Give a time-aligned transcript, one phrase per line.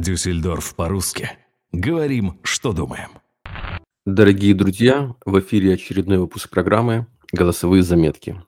[0.00, 1.30] Дюссельдорф по-русски.
[1.72, 3.10] Говорим, что думаем.
[4.06, 8.40] Дорогие друзья, в эфире очередной выпуск программы «Голосовые заметки».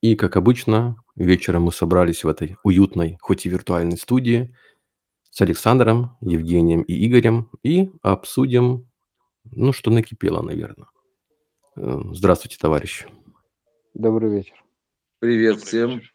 [0.00, 4.54] И, как обычно, вечером мы собрались в этой уютной, хоть и виртуальной студии
[5.30, 8.88] с Александром, Евгением и Игорем и обсудим,
[9.50, 10.86] ну, что накипело, наверное.
[11.76, 13.06] Э, здравствуйте, товарищи.
[13.92, 14.54] Добрый вечер.
[15.18, 15.90] Привет Добрый всем.
[15.90, 16.11] Вечер.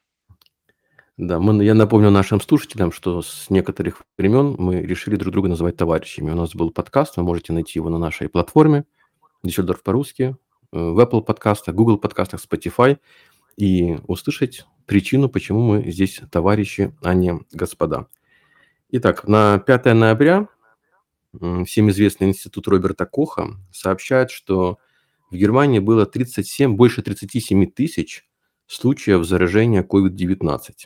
[1.18, 5.76] Да, мы, я напомню нашим слушателям, что с некоторых времен мы решили друг друга называть
[5.76, 6.30] товарищами.
[6.30, 8.86] У нас был подкаст, вы можете найти его на нашей платформе
[9.42, 10.36] Дюссельдорф по-русски,
[10.72, 13.00] э, в Apple подкастах, Google подкастах, Spotify
[13.58, 18.06] и услышать причину, почему мы здесь товарищи, а не господа.
[18.90, 20.48] Итак, на 5 ноября
[21.66, 24.78] всем известный институт Роберта Коха сообщает, что
[25.32, 28.28] в Германии было 37, больше 37 тысяч
[28.68, 30.86] случаев заражения COVID-19.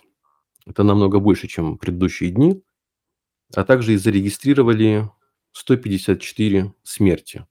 [0.65, 2.63] Это намного больше, чем предыдущие дни.
[3.53, 5.09] А также и зарегистрировали
[5.53, 7.45] 154 смерти,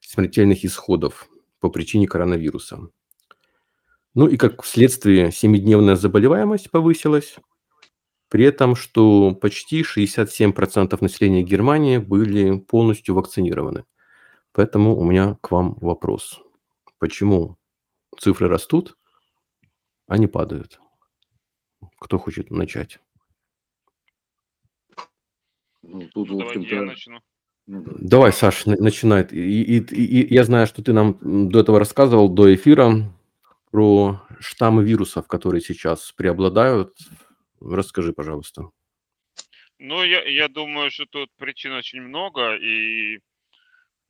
[0.00, 2.88] смертельных исходов по причине коронавируса.
[4.14, 7.36] Ну и как следствие, семидневная заболеваемость повысилась,
[8.28, 13.84] при этом, что почти 67% населения Германии были полностью вакцинированы.
[14.52, 16.40] Поэтому у меня к вам вопрос.
[16.98, 17.56] Почему
[18.18, 18.96] цифры растут,
[20.06, 20.80] а не падают?
[22.00, 22.98] Кто хочет начать?
[25.82, 27.20] Ну, тут, ну, давайте я начну.
[27.66, 27.92] Ну, да.
[28.00, 29.26] Давай, Саш, начинай.
[29.30, 33.12] И, и, и я знаю, что ты нам до этого рассказывал, до эфира,
[33.70, 36.96] про штаммы вирусов, которые сейчас преобладают.
[37.60, 38.70] Расскажи, пожалуйста.
[39.78, 43.20] Ну, я, я думаю, что тут причин очень много, и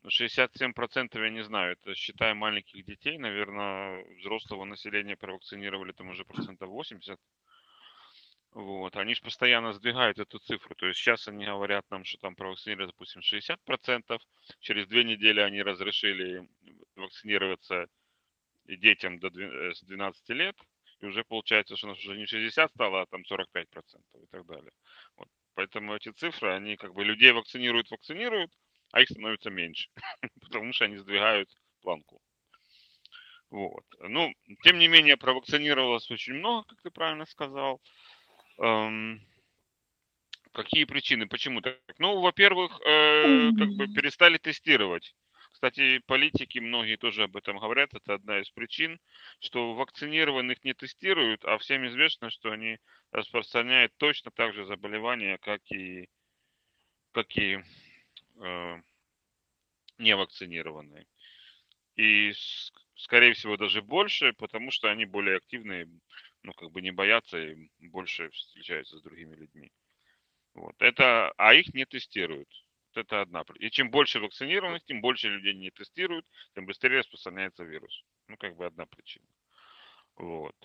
[0.07, 6.71] 67% я не знаю, это считая маленьких детей, наверное, взрослого населения провакцинировали там уже процентов
[6.71, 7.19] 80.
[8.53, 10.75] Вот, они же постоянно сдвигают эту цифру.
[10.75, 14.21] То есть сейчас они говорят нам, что там провакцинировали, допустим, 60%.
[14.59, 16.49] Через две недели они разрешили
[16.97, 17.87] вакцинироваться
[18.65, 20.57] детям до 12 э, лет.
[21.01, 23.65] И уже получается, что у нас уже не 60 стало, а там 45%
[24.23, 24.73] и так далее.
[25.17, 25.29] Вот.
[25.55, 28.53] Поэтому эти цифры, они как бы людей вакцинируют, вакцинируют,
[28.93, 29.91] а их становится меньше.
[30.43, 31.49] Потому что они сдвигают
[31.83, 32.21] планку.
[33.51, 33.85] Вот.
[34.01, 34.33] Ну,
[34.63, 37.81] тем не менее, провакцинировалось очень много, как ты правильно сказал.
[38.61, 39.21] Эм,
[40.53, 41.27] какие причины?
[41.27, 41.79] Почему так?
[41.99, 45.15] Ну, во-первых, э, как бы перестали тестировать.
[45.53, 47.93] Кстати, политики многие тоже об этом говорят.
[47.95, 49.01] Это одна из причин,
[49.41, 52.79] что вакцинированных не тестируют, а всем известно, что они
[53.13, 56.09] распространяют точно так же заболевания, как и,
[57.13, 57.59] как и
[58.43, 58.77] э,
[59.99, 61.07] невакцинированные.
[61.97, 62.33] И,
[62.97, 65.89] скорее всего, даже больше, потому что они более активные
[66.43, 69.71] ну, как бы не боятся и больше встречаются с другими людьми.
[70.55, 70.75] Вот.
[70.81, 72.49] Это, а их не тестируют.
[72.89, 73.45] Вот это одна.
[73.59, 78.05] И чем больше вакцинированных, тем больше людей не тестируют, тем быстрее распространяется вирус.
[78.29, 79.27] Ну, как бы одна причина.
[80.17, 80.57] Вот.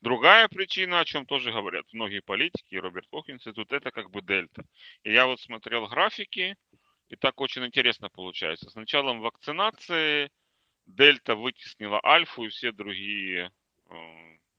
[0.00, 4.22] Другая причина, о чем тоже говорят многие политики, и Роберт Кох институт, это как бы
[4.22, 4.64] дельта.
[5.02, 6.56] И я вот смотрел графики,
[7.08, 8.70] и так очень интересно получается.
[8.70, 10.30] С началом вакцинации
[10.86, 13.52] дельта вытеснила альфу и все другие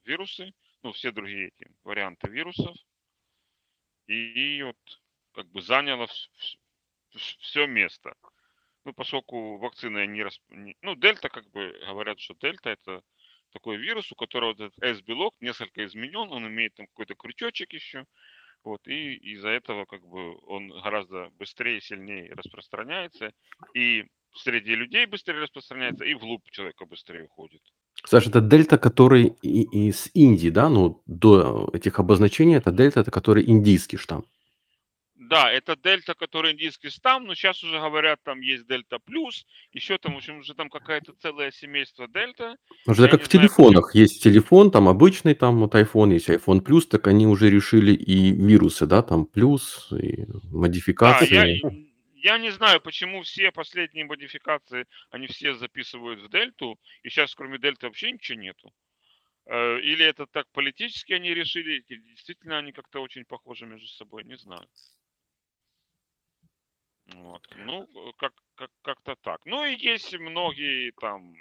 [0.06, 0.54] вирусы,
[0.84, 2.76] ну, все другие эти варианты вирусов.
[4.08, 4.78] И, и вот
[5.34, 6.08] как бы заняло
[7.12, 8.16] все место.
[8.86, 10.42] Ну, поскольку вакцина не, расп...
[10.50, 13.04] Ну, дельта, как бы говорят, что дельта это
[13.52, 18.06] такой вирус, у которого этот S-белок несколько изменен, он имеет там какой-то крючочек еще.
[18.64, 23.34] Вот, и из-за этого как бы он гораздо быстрее и сильнее распространяется.
[23.74, 27.62] И среди людей быстрее распространяется, и в луп человека быстрее уходит.
[28.06, 30.70] Саша, это дельта, который из Индии, да?
[30.70, 34.26] Ну, до этих обозначений это дельта, это который индийский штамм.
[35.30, 40.00] Да, это дельта, который индийский штамм, но сейчас уже говорят, там есть дельта плюс, еще
[40.00, 42.56] там, в общем, уже там какая-то целое семейство дельта.
[42.88, 43.88] Уже как в знаю, телефонах.
[43.88, 44.02] Почему...
[44.02, 48.32] Есть телефон, там обычный, там вот iPhone, есть iPhone плюс, так они уже решили и
[48.32, 51.36] вирусы, да, там плюс, и модификации.
[51.36, 51.72] Да, я,
[52.24, 57.58] я не знаю, почему все последние модификации, они все записывают в дельту, и сейчас кроме
[57.58, 58.74] дельты вообще ничего нету.
[59.46, 64.24] Э, или это так политически они решили, или действительно они как-то очень похожи между собой,
[64.24, 64.68] не знаю.
[67.14, 67.48] Вот.
[67.56, 67.88] Ну,
[68.18, 69.46] как, как, как-то так.
[69.46, 71.36] Ну и есть многие там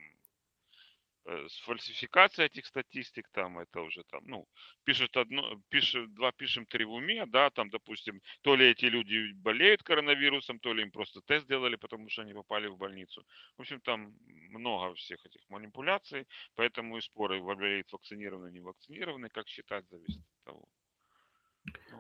[1.65, 4.47] фальсификация этих статистик, там это уже там, ну,
[4.85, 9.33] пишет одно, пишет, два пишем, три в уме, да, там, допустим, то ли эти люди
[9.33, 13.25] болеют коронавирусом, то ли им просто тест сделали, потому что они попали в больницу.
[13.57, 14.15] В общем, там
[14.51, 20.53] много всех этих манипуляций, поэтому и споры, болеет вакцинированный, не вакцинированный, как считать, зависит от
[20.53, 20.69] того.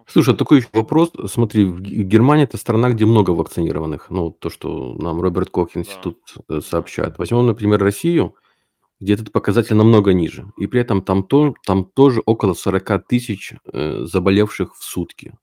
[0.06, 1.12] Слушай, такой еще вопрос.
[1.26, 4.08] Смотри, в Германии это страна, где много вакцинированных.
[4.10, 6.56] Ну, то, что нам Роберт Кох институт да.
[6.56, 7.18] Э, сообщает.
[7.18, 8.34] Возьмем, например, Россию,
[9.00, 10.50] где этот показатель намного ниже.
[10.56, 15.34] И при этом там, то, там тоже около 40 тысяч э, заболевших в сутки.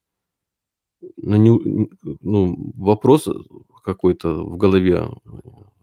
[1.18, 1.90] Ну, не,
[2.22, 3.28] ну, вопрос
[3.84, 5.10] какой-то в голове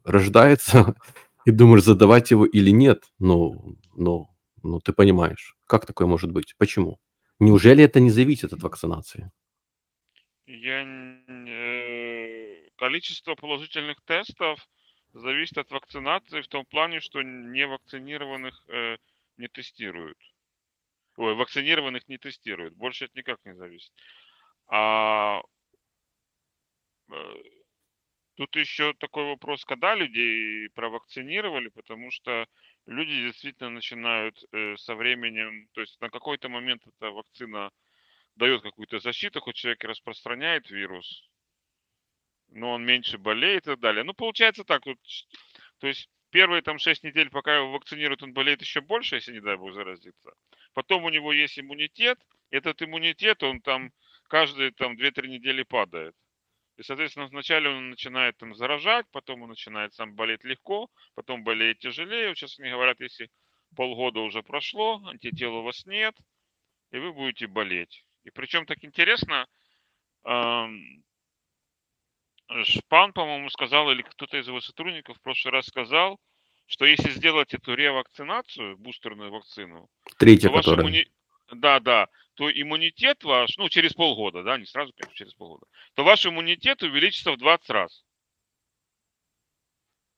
[0.04, 0.94] рождается,
[1.46, 3.04] и думаешь, задавать его или нет.
[3.18, 4.28] Ну, ну,
[4.62, 6.54] ну, ты понимаешь, как такое может быть?
[6.58, 6.98] Почему?
[7.40, 9.30] Неужели это не зависит от вакцинации?
[10.46, 10.82] Я...
[11.28, 14.68] Э, количество положительных тестов
[15.12, 18.96] зависит от вакцинации в том плане, что невакцинированных э,
[19.36, 20.18] не тестируют.
[21.16, 22.74] Ой, вакцинированных не тестируют.
[22.74, 23.92] Больше это никак не зависит.
[24.68, 25.42] А
[27.10, 27.42] э,
[28.36, 32.46] тут еще такой вопрос, когда людей провакцинировали, потому что
[32.86, 37.70] люди действительно начинают э, со временем, то есть на какой-то момент эта вакцина
[38.36, 41.28] дает какую-то защиту, хоть человек распространяет вирус,
[42.52, 44.04] но он меньше болеет и так далее.
[44.04, 44.98] Ну, получается так, вот,
[45.78, 49.40] то есть первые там 6 недель, пока его вакцинируют, он болеет еще больше, если, не
[49.40, 50.32] дай бог, заразиться.
[50.74, 52.18] Потом у него есть иммунитет,
[52.50, 53.90] этот иммунитет, он там
[54.28, 56.14] каждые там 2-3 недели падает.
[56.78, 61.78] И, соответственно, вначале он начинает там заражать, потом он начинает сам болеть легко, потом болеет
[61.80, 62.34] тяжелее.
[62.34, 63.30] Сейчас они говорят, если
[63.76, 66.16] полгода уже прошло, антител у вас нет,
[66.90, 68.04] и вы будете болеть.
[68.24, 69.46] И причем так интересно,
[72.64, 76.18] Шпан, по-моему, сказал, или кто-то из его сотрудников в прошлый раз сказал,
[76.66, 79.88] что если сделать эту ревакцинацию, бустерную вакцину,
[80.18, 80.82] Третья, которая...
[80.82, 81.06] Иммуни...
[81.52, 86.04] Да, да, то иммунитет ваш, ну, через полгода, да, не сразу, конечно, через полгода, то
[86.04, 88.04] ваш иммунитет увеличится в 20 раз.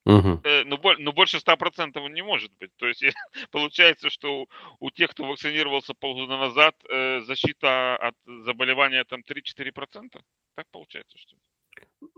[0.06, 0.42] Угу.
[0.44, 2.70] Э, но, но больше 100% он не может быть.
[2.76, 3.02] То есть
[3.50, 4.48] получается, что у,
[4.80, 10.20] у тех, кто вакцинировался полгода назад, э, защита от заболевания там 3-4%.
[10.54, 11.36] Так получается, что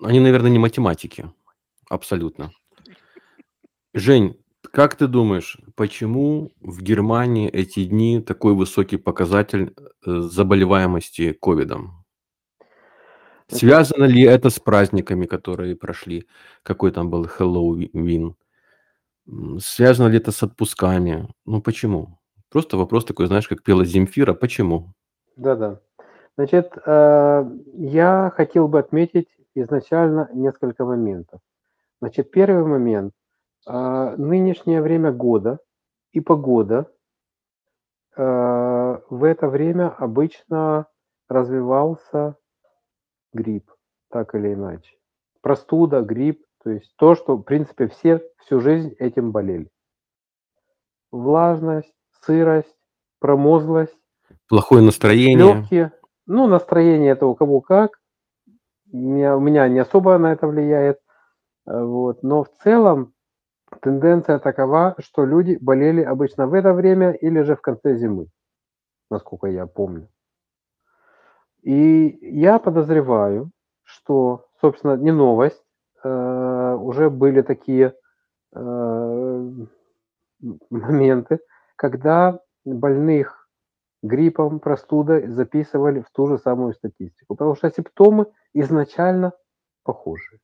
[0.03, 1.31] Они, наверное, не математики.
[1.89, 2.51] Абсолютно.
[3.95, 4.37] Жень,
[4.73, 9.75] как ты думаешь, почему в Германии эти дни такой высокий показатель
[10.07, 12.05] э, заболеваемости ковидом?
[13.49, 16.27] Связано ли это с праздниками, которые прошли?
[16.63, 18.35] Какой там был Хэллоуин?
[19.61, 21.29] Связано ли это с отпусками?
[21.45, 22.19] Ну почему?
[22.51, 24.93] Просто вопрос такой, знаешь, как пела Земфира, почему?
[25.37, 25.81] Да-да.
[26.37, 29.29] Значит, э, я хотел бы отметить
[29.61, 31.41] изначально несколько моментов.
[32.01, 33.13] Значит, первый момент–
[33.67, 35.59] а, нынешнее время года
[36.13, 36.89] и погода
[38.17, 40.87] а, в это время обычно
[41.29, 42.37] развивался
[43.33, 43.73] грипп,
[44.09, 44.97] так или иначе.
[45.41, 49.69] Простуда, грипп, то есть то, что, в принципе, все всю жизнь этим болели.
[51.11, 51.93] Влажность,
[52.23, 52.75] сырость,
[53.19, 53.99] промозглость.
[54.49, 55.55] Плохое настроение.
[55.55, 55.93] Легкие.
[56.27, 58.01] Ну, настроение это у кого как.
[58.97, 60.99] Меня, у меня не особо на это влияет.
[61.67, 62.23] Вот.
[62.23, 63.15] Но в целом
[63.81, 68.29] Тенденция такова, что люди болели обычно в это время или же в конце зимы,
[69.11, 70.09] насколько я помню.
[71.63, 73.51] И я подозреваю,
[73.83, 75.65] что, собственно, не новость,
[76.05, 77.95] э, уже были такие
[78.55, 79.51] э,
[80.71, 81.41] моменты,
[81.75, 83.46] когда больных
[84.03, 89.33] гриппом, простудой записывали в ту же самую статистику, потому что симптомы изначально
[89.85, 90.41] похожи.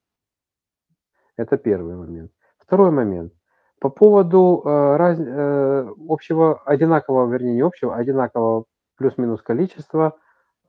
[1.36, 2.30] Это первый момент.
[2.58, 3.32] Второй момент.
[3.80, 10.16] По поводу э, раз, э, общего, одинакового, вернее, не общего, а одинакового плюс-минус количества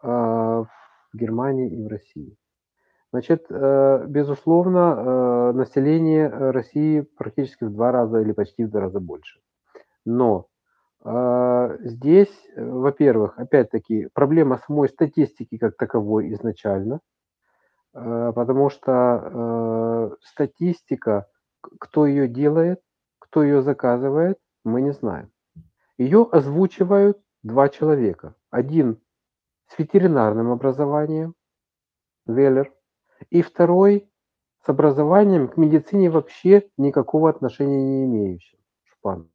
[0.01, 0.67] э, в
[1.13, 2.35] Германии и в России.
[3.11, 8.99] Значит, э, безусловно, э, население России практически в два раза или почти в два раза
[8.99, 9.39] больше.
[10.05, 10.47] Но
[11.05, 17.01] здесь, во-первых, опять-таки, проблема самой статистики как таковой изначально,
[17.93, 21.27] э, потому что э, статистика
[21.79, 22.81] кто ее делает,
[23.19, 25.31] кто ее заказывает, мы не знаем.
[25.97, 28.35] Ее озвучивают два человека.
[28.49, 29.01] Один
[29.67, 31.35] с ветеринарным образованием,
[32.25, 32.73] Веллер,
[33.29, 34.09] и второй
[34.65, 39.29] с образованием к медицине вообще никакого отношения не имеющим, Шпан.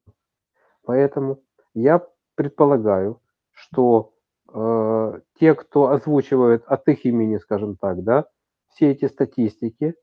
[0.82, 1.42] Поэтому
[1.80, 3.20] я предполагаю,
[3.52, 4.12] что
[4.52, 8.26] э, те, кто озвучивают от их имени, скажем так, да,
[8.68, 9.94] все эти статистики,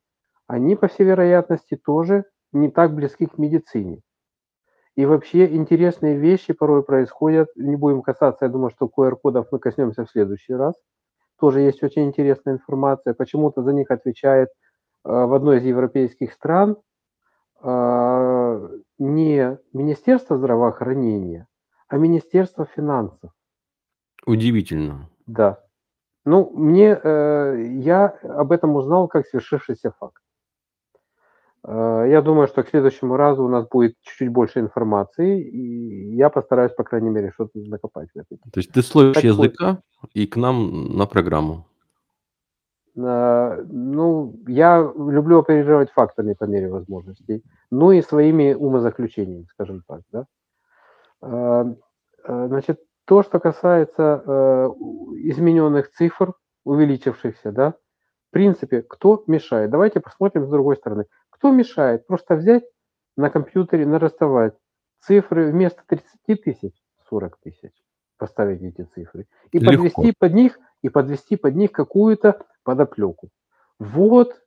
[0.48, 4.01] они, по всей вероятности, тоже не так близки к медицине.
[4.96, 7.50] И вообще интересные вещи порой происходят.
[7.55, 10.75] Не будем касаться, я думаю, что QR-кодов мы коснемся в следующий раз.
[11.38, 13.13] Тоже есть очень интересная информация.
[13.13, 16.77] Почему-то за них отвечает э, в одной из европейских стран
[17.62, 21.48] э, не Министерство здравоохранения,
[21.88, 23.32] а Министерство финансов.
[24.25, 25.10] Удивительно.
[25.27, 25.60] Да.
[26.25, 30.22] Ну, мне, э, я об этом узнал как свершившийся факт.
[31.63, 36.30] Э, я думаю, что к следующему разу у нас будет чуть-чуть больше информации, и я
[36.30, 38.38] постараюсь, по крайней мере, что-то накопать в этой.
[38.38, 39.18] То есть ты вот.
[39.18, 39.82] языка
[40.13, 41.68] и к нам на программу.
[42.98, 50.01] Э, ну, я люблю оперировать фактами по мере возможностей, ну и своими умозаключениями, скажем так,
[50.12, 50.25] да.
[51.25, 51.65] Э,
[52.24, 54.65] э, значит, то, что касается э,
[55.29, 59.72] измененных цифр, увеличившихся, да, в принципе, кто мешает?
[59.72, 61.05] Давайте посмотрим с другой стороны.
[61.29, 62.05] Кто мешает?
[62.05, 62.63] Просто взять
[63.17, 64.53] на компьютере, нарастовать
[65.00, 66.74] цифры вместо 30 тысяч,
[67.10, 67.72] 40 тысяч,
[68.17, 69.27] поставить эти цифры.
[69.51, 69.72] И Легко.
[69.72, 73.29] подвести под них, и подвести под них какую-то подоплеку.
[73.79, 74.39] Вот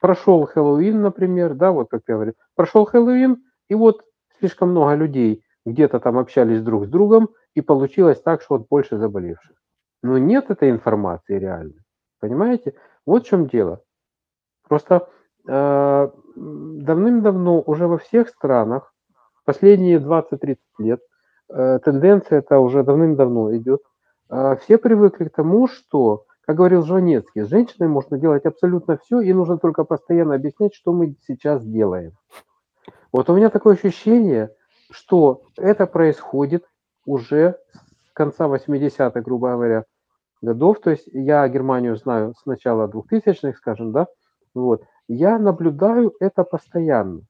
[0.00, 4.04] прошел Хэллоуин, например, да, вот как я говорю, прошел Хэллоуин, и вот
[4.38, 8.98] слишком много людей где-то там общались друг с другом, и получилось так, что вот больше
[8.98, 9.56] заболевших.
[10.02, 11.84] Но нет этой информации реально.
[12.20, 12.74] Понимаете?
[13.06, 13.82] Вот в чем дело.
[14.68, 15.08] Просто
[15.48, 18.92] э, давным-давно уже во всех странах,
[19.44, 21.00] последние 20-30 лет,
[21.52, 23.80] э, тенденция это уже давным-давно идет,
[24.30, 29.20] э, все привыкли к тому, что, как говорил Жванецкий, с женщиной можно делать абсолютно все,
[29.20, 32.12] и нужно только постоянно объяснять, что мы сейчас делаем.
[33.12, 34.50] Вот у меня такое ощущение,
[34.94, 36.64] что это происходит
[37.04, 37.58] уже
[38.08, 39.84] с конца 80-х, грубо говоря,
[40.40, 40.80] годов.
[40.80, 44.06] То есть я Германию знаю с начала 2000-х, скажем, да,
[44.54, 44.82] вот.
[45.08, 47.22] Я наблюдаю это постоянно.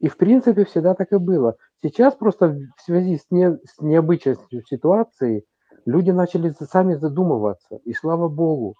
[0.00, 1.56] И в принципе всегда так и было.
[1.82, 5.44] Сейчас просто в связи с, не, с необычностью ситуации
[5.84, 7.76] люди начали сами задумываться.
[7.84, 8.74] И слава богу.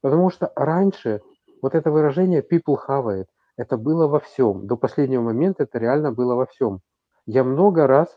[0.00, 1.20] Потому что раньше
[1.62, 4.66] вот это выражение people have it, это было во всем.
[4.66, 6.80] До последнего момента это реально было во всем.
[7.28, 8.08] Я много раз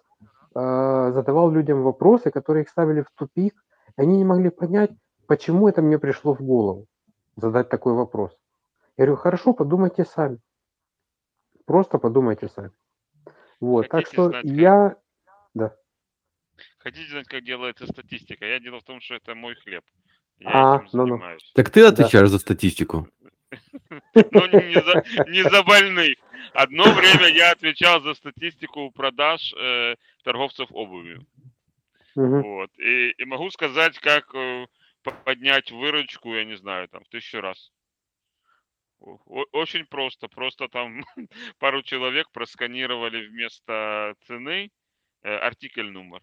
[0.55, 3.53] э, задавал людям вопросы, которые их ставили в тупик,
[3.97, 4.91] и они не могли понять,
[5.27, 6.87] почему это мне пришло в голову
[7.35, 8.31] задать такой вопрос.
[8.95, 10.39] Я говорю, хорошо, подумайте сами.
[11.65, 12.71] Просто подумайте сами.
[13.59, 14.95] Вот, так Хотите что знать, как- я...
[15.53, 15.75] Да.
[16.79, 18.45] Хотите знать, как делается статистика?
[18.45, 19.83] Я дело в том, что это мой хлеб.
[20.39, 21.15] Я А, этим ну-ну.
[21.15, 21.51] занимаюсь.
[21.53, 23.09] Так ты отвечаешь за статистику.
[24.13, 26.17] Но не за, не за больных.
[26.53, 31.25] Одно время я отвечал за статистику продаж э, торговцев обувью.
[32.15, 32.41] Мгм.
[32.41, 32.69] Вот.
[32.79, 34.67] И, и могу сказать, как э,
[35.03, 37.71] по- поднять выручку, я не знаю, там, в тысячу раз.
[39.00, 40.27] О- Очень просто.
[40.27, 41.03] Просто там
[41.60, 44.71] пару человек просканировали вместо цены
[45.24, 46.21] э, артикль номер.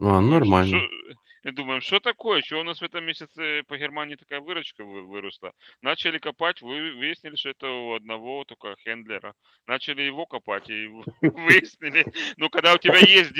[0.00, 0.78] А, нормально.
[0.80, 1.14] шо-
[1.44, 2.40] И думаем, что такое?
[2.40, 5.52] Что у нас в этом месяце по Германии такая выручка вы- выросла?
[5.82, 9.34] Начали копать, вы выяснили, что это у одного только хендлера.
[9.66, 12.06] Начали его копать и вы- выяснили.
[12.38, 13.32] Ну, когда у тебя есть,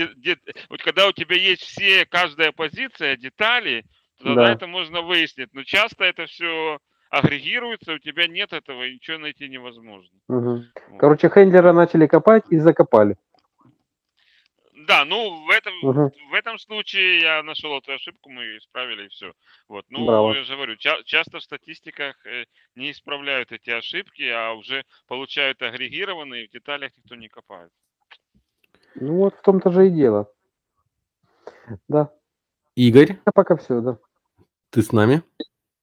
[0.69, 3.85] вот когда у тебя есть все, каждая позиция, детали,
[4.19, 4.53] то тогда Да.
[4.53, 5.49] это можно выяснить.
[5.55, 10.11] Но часто это все агрегируется, у тебя нет этого, и ничего найти невозможно.
[10.29, 10.65] Вот.
[10.99, 13.17] Короче, Хендлера начали копать и закопали.
[14.87, 16.11] Да, ну в этом Мгм.
[16.31, 19.33] в этом случае я нашел эту ошибку, мы ее исправили и все.
[19.69, 20.35] Вот, ну Браво.
[20.35, 25.63] я же говорю, ча- часто в статистиках э, не исправляют эти ошибки, а уже получают
[25.63, 27.71] агрегированные, в деталях никто не копает.
[28.97, 30.31] Ну вот в том-то же и дело.
[31.89, 32.13] Да,
[32.77, 33.99] Игорь, а пока все, да.
[34.71, 35.23] ты с нами?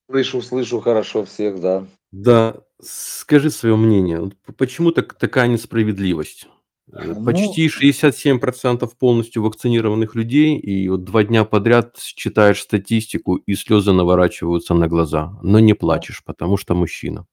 [0.09, 1.87] Слышу, слышу хорошо всех, да.
[2.11, 4.31] Да, скажи свое мнение.
[4.57, 6.47] Почему так, такая несправедливость?
[6.93, 13.55] Э, Ну- Почти 67% полностью вакцинированных людей, и вот два дня подряд читаешь статистику, и
[13.55, 17.25] слезы наворачиваются на глаза, но не плачешь, потому что мужчина.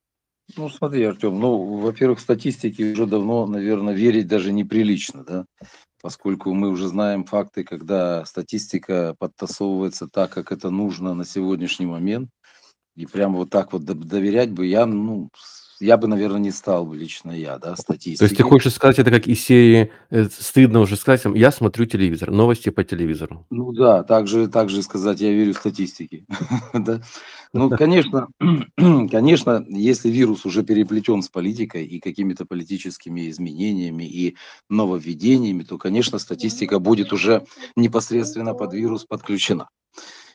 [0.57, 5.45] Ну, смотри, Артем, ну, во-первых, статистике уже давно, наверное, верить даже неприлично, да,
[6.01, 12.31] поскольку мы уже знаем факты, когда статистика подтасовывается так, как это нужно на сегодняшний момент,
[12.97, 15.29] и прямо вот так вот до- доверять бы я, ну,
[15.81, 18.19] я бы, наверное, не стал бы лично я, да, статистики.
[18.19, 21.87] То есть ты хочешь сказать, это как из серии, э, стыдно уже сказать, я смотрю
[21.87, 23.47] телевизор, новости по телевизору.
[23.51, 26.25] Ну да, также, также сказать, я верю в статистике.
[26.75, 27.01] да?
[27.53, 28.29] Ну, конечно,
[29.11, 34.37] конечно, если вирус уже переплетен с политикой и какими-то политическими изменениями и
[34.69, 37.45] нововведениями, то, конечно, статистика будет уже
[37.77, 39.69] непосредственно под вирус подключена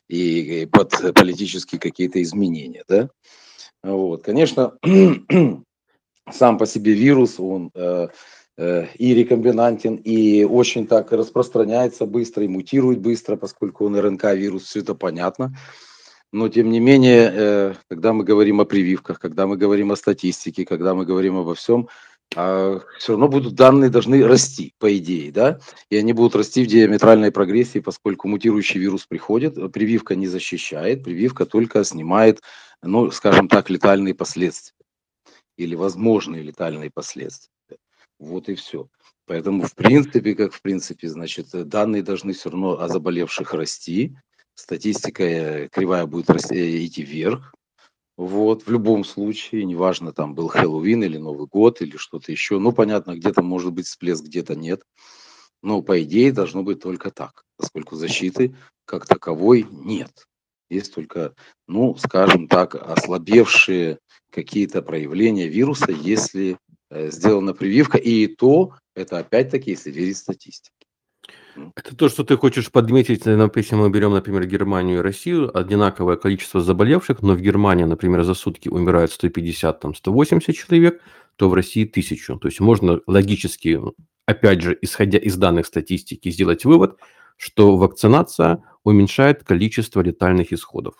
[0.08, 3.08] и под политические какие-то изменения, да.
[3.84, 4.78] Вот, конечно,
[6.32, 8.08] сам по себе вирус, он э,
[8.56, 14.80] э, и рекомбинантен, и очень так распространяется быстро, и мутирует быстро, поскольку он РНК-вирус, все
[14.80, 15.54] это понятно.
[16.32, 20.64] Но, тем не менее, э, когда мы говорим о прививках, когда мы говорим о статистике,
[20.64, 21.88] когда мы говорим обо всем,
[22.34, 27.30] все равно будут данные должны расти, по идее, да, и они будут расти в диаметральной
[27.30, 32.42] прогрессии, поскольку мутирующий вирус приходит, прививка не защищает, прививка только снимает,
[32.82, 34.74] ну, скажем так, летальные последствия
[35.56, 37.50] или возможные летальные последствия.
[38.18, 38.88] Вот и все.
[39.26, 44.16] Поэтому, в принципе, как в принципе, значит, данные должны все равно о заболевших расти,
[44.54, 47.54] статистика э, кривая будет э, идти вверх,
[48.16, 52.58] вот, в любом случае, неважно, там был Хэллоуин или Новый год или что-то еще.
[52.58, 54.82] Ну, понятно, где-то может быть всплеск, где-то нет.
[55.62, 58.54] Но, по идее, должно быть только так, поскольку защиты
[58.84, 60.26] как таковой нет.
[60.70, 61.34] Есть только,
[61.66, 63.98] ну, скажем так, ослабевшие
[64.30, 66.58] какие-то проявления вируса, если
[66.90, 67.98] э, сделана прививка.
[67.98, 70.83] И то, это опять-таки, если верить статистике.
[71.76, 76.16] Это то, что ты хочешь подметить, э, если мы берем, например, Германию и Россию, одинаковое
[76.16, 81.00] количество заболевших, но в Германии, например, за сутки умирают 150, там, 180 человек,
[81.36, 82.38] то в России 1000.
[82.38, 83.80] То есть можно логически,
[84.26, 86.98] опять же, исходя из данных статистики, сделать вывод,
[87.36, 90.94] что вакцинация уменьшает количество летальных исходов.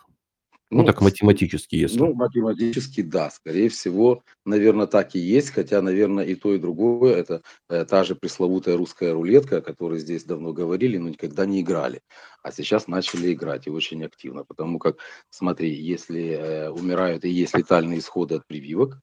[0.75, 1.99] Ну, ну так математически, если.
[1.99, 3.31] Ну, математически, да.
[3.31, 5.51] Скорее всего, наверное, так и есть.
[5.51, 7.15] Хотя, наверное, и то, и другое.
[7.15, 11.61] Это э, та же пресловутая русская рулетка, о которой здесь давно говорили, но никогда не
[11.61, 12.01] играли.
[12.43, 14.45] А сейчас начали играть и очень активно.
[14.45, 14.97] Потому как,
[15.31, 18.99] смотри, если э, умирают и есть летальные исходы от прививок,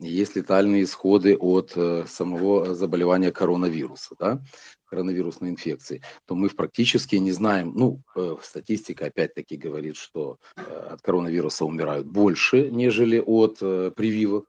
[0.00, 4.40] есть летальные исходы от э, самого заболевания коронавируса, да,
[4.94, 11.02] коронавирусной инфекции, то мы практически не знаем, ну, э, статистика опять-таки говорит, что э, от
[11.02, 13.58] коронавируса умирают больше, нежели от
[13.94, 14.46] прививок,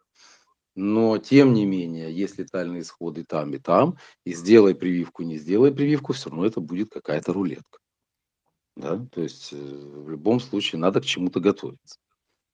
[0.76, 5.74] но тем не менее, есть летальные исходы там и там, и сделай прививку, не сделай
[5.74, 7.80] прививку, все равно это будет какая-то рулетка.
[8.76, 9.06] Да?
[9.12, 11.98] То есть в любом случае надо к чему-то готовиться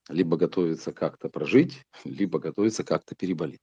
[0.09, 3.61] либо готовиться как-то прожить, либо готовиться как-то переболеть.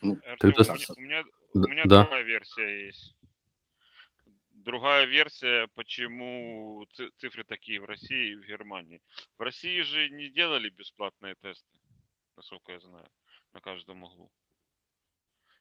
[0.00, 1.24] Ну, Артем, у, меня, у меня,
[1.54, 2.02] у меня да.
[2.02, 3.14] другая версия есть.
[4.52, 6.86] Другая версия, почему
[7.18, 9.00] цифры такие в России и в Германии.
[9.38, 11.78] В России же не делали бесплатные тесты,
[12.36, 13.08] насколько я знаю,
[13.52, 14.30] на каждом углу.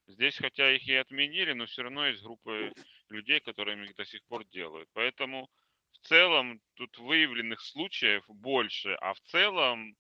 [0.08, 2.74] Здесь, хотя их и отменили, но все равно есть группы
[3.10, 4.90] людей, которые их до сих пор делают.
[4.94, 5.50] Поэтому
[5.92, 9.96] в целом тут выявленных случаев больше, а в целом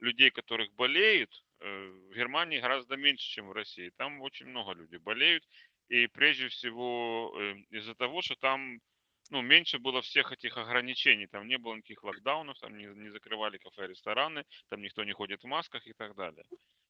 [0.00, 3.92] людей, которых болеют, в Германии гораздо меньше, чем в России.
[3.96, 5.44] Там очень много людей болеют.
[5.88, 8.80] И прежде всего э, из-за того, что там
[9.30, 11.26] ну, меньше было всех этих ограничений.
[11.26, 15.42] Там не было никаких локдаунов, там не, не закрывали кафе, рестораны, там никто не ходит
[15.42, 16.44] в масках и так далее.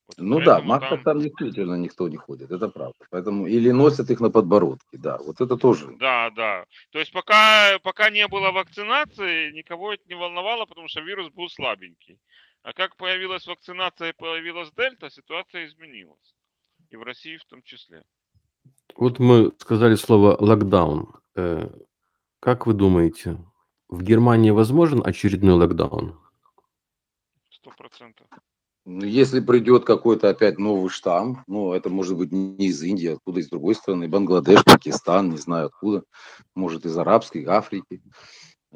[0.06, 1.02] Вот, ну да, в масках там...
[1.02, 3.06] там действительно никто не ходит, это правда.
[3.10, 5.96] Поэтому или носят их на подбородке, да, вот это тоже.
[5.98, 6.64] Да, да.
[6.90, 11.48] То есть пока, пока не было вакцинации, никого это не волновало, потому что вирус был
[11.48, 12.18] слабенький.
[12.66, 16.34] А как появилась вакцинация и появилась дельта, ситуация изменилась.
[16.90, 18.02] И в России в том числе.
[18.96, 21.14] Вот мы сказали слово локдаун.
[21.36, 21.70] Э,
[22.40, 23.38] как вы думаете,
[23.86, 26.18] в Германии возможен очередной локдаун?
[27.50, 28.26] Сто процентов.
[28.84, 33.38] Ну, если придет какой-то опять новый штамм, ну, это может быть не из Индии, откуда
[33.38, 36.02] из другой страны, Бангладеш, Пакистан, не знаю откуда,
[36.56, 38.02] может из арабской, Африки,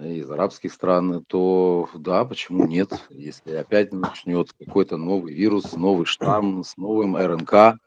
[0.03, 2.93] из арабских стран, то да, почему нет?
[3.11, 7.79] Если опять начнет какой-то новый вирус, новый штамм с новым РНК,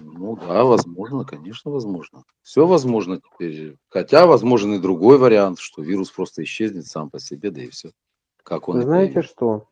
[0.00, 2.24] ну да, возможно, конечно, возможно.
[2.42, 3.76] Все возможно теперь.
[3.88, 7.90] Хотя возможен и другой вариант, что вирус просто исчезнет сам по себе, да и все.
[8.42, 9.32] Как он Вы знаете появится.
[9.32, 9.68] что?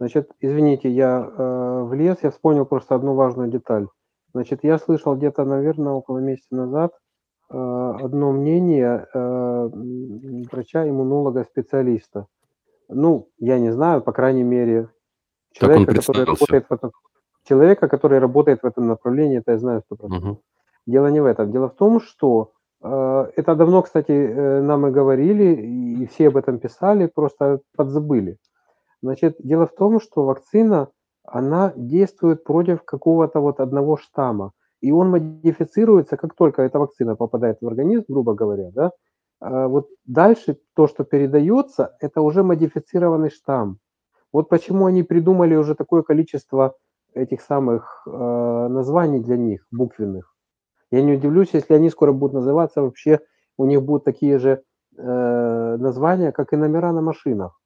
[0.00, 3.88] Значит, извините, я э, влез, я вспомнил просто одну важную деталь.
[4.32, 6.92] Значит, я слышал где-то, наверное, около месяца назад
[7.50, 9.70] одно мнение э,
[10.50, 12.26] врача-иммунолога-специалиста.
[12.88, 14.88] Ну, я не знаю, по крайней мере,
[15.52, 16.90] человека, который работает в этом,
[17.44, 20.16] человека, который работает в этом направлении, это я знаю 100%.
[20.16, 20.40] Угу.
[20.86, 21.52] Дело не в этом.
[21.52, 26.36] Дело в том, что э, это давно, кстати, э, нам и говорили, и все об
[26.36, 28.38] этом писали, просто подзабыли.
[29.02, 30.88] Значит, дело в том, что вакцина,
[31.24, 34.52] она действует против какого-то вот одного штамма.
[34.80, 38.92] И он модифицируется, как только эта вакцина попадает в организм, грубо говоря, да,
[39.40, 43.78] а вот дальше то, что передается, это уже модифицированный штамм.
[44.32, 46.74] Вот почему они придумали уже такое количество
[47.14, 50.34] этих самых э, названий для них, буквенных.
[50.90, 53.20] Я не удивлюсь, если они скоро будут называться вообще,
[53.56, 54.62] у них будут такие же
[54.96, 57.58] э, названия, как и номера на машинах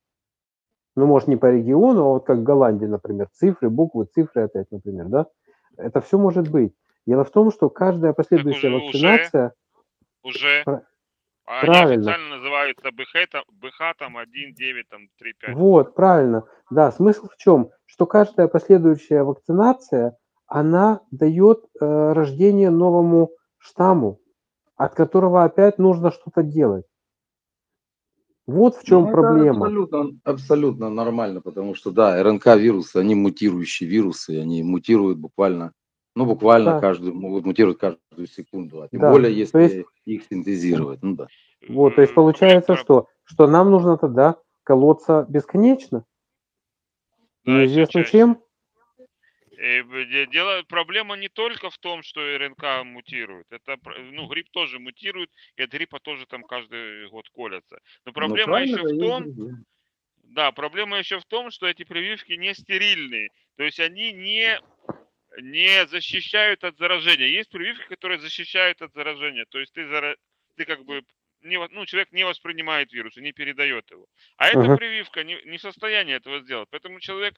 [0.96, 4.70] ну, может, не по региону, а вот как в Голландии, например, цифры, буквы, цифры опять,
[4.70, 5.26] например, да,
[5.76, 6.74] это все может быть.
[7.06, 9.54] Дело в том, что каждая последующая уже, вакцинация...
[10.22, 10.82] Уже, уже.
[11.44, 12.10] Они правильно.
[12.10, 15.54] официально называются БХ, БХ там 1, 9, там 3, 5.
[15.56, 16.44] Вот, правильно.
[16.70, 17.70] Да, смысл в чем?
[17.84, 24.20] Что каждая последующая вакцинация, она дает э, рождение новому штамму,
[24.76, 26.86] от которого опять нужно что-то делать.
[28.46, 29.66] Вот в чем Ну, проблема.
[29.66, 35.72] абсолютно, абсолютно нормально, потому что, да, РНК-вирусы, они мутирующие вирусы, они мутируют буквально,
[36.14, 36.80] ну, буквально Да.
[36.80, 41.14] каждую, могут мутировать каждую секунду, а тем Да, более, то если есть- их синтезировать, ну
[41.16, 41.26] да.
[41.68, 46.04] Вот, то есть получается, что, что нам нужно тогда колоться бесконечно,
[47.44, 48.40] Да, неизвестно чем.
[49.56, 53.46] Де- Дело, проблема не только в том, что РНК мутирует.
[53.50, 53.76] Это,
[54.10, 57.76] ну, грипп тоже мутирует, и от гриппа тоже там каждый год колятся.
[58.04, 59.64] Но Ну, проблема правильно, еще в есть том, другие.
[60.24, 63.28] да, проблема еще в том, что эти прививки не стерильные.
[63.56, 64.58] То есть они не,
[65.40, 67.26] не защищают от заражения.
[67.26, 69.44] Есть прививки, которые защищают от заражения.
[69.48, 70.16] То есть ты, зара-
[70.56, 71.02] ты как бы
[71.42, 74.06] не, ну, человек не воспринимает вирус и не передает его.
[74.36, 74.76] А эта Ага.
[74.76, 76.68] прививка не, не в состоянии этого сделать.
[76.70, 77.34] Поэтому человек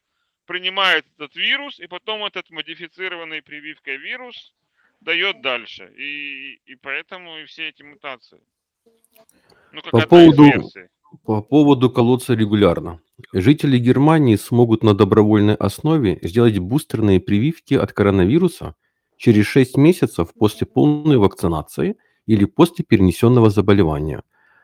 [0.47, 4.53] принимает этот вирус, и потом этот модифицированный прививкой вирус
[5.01, 5.91] дает дальше.
[5.97, 8.41] И, и поэтому и все эти мутации.
[9.73, 10.89] Ну, как По поводу- версий.
[11.23, 13.01] По поводу колоться регулярно.
[13.33, 18.75] Жители Германии смогут на добровольной основе сделать бустерные прививки от коронавируса
[19.17, 21.97] через 6 месяцев после полной вакцинации
[22.27, 24.23] или после перенесенного заболевания.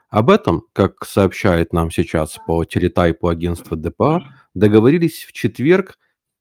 [0.09, 5.99] Об этом, как сообщает нам сейчас по телетайпу агентства ДПА, договорились в четверг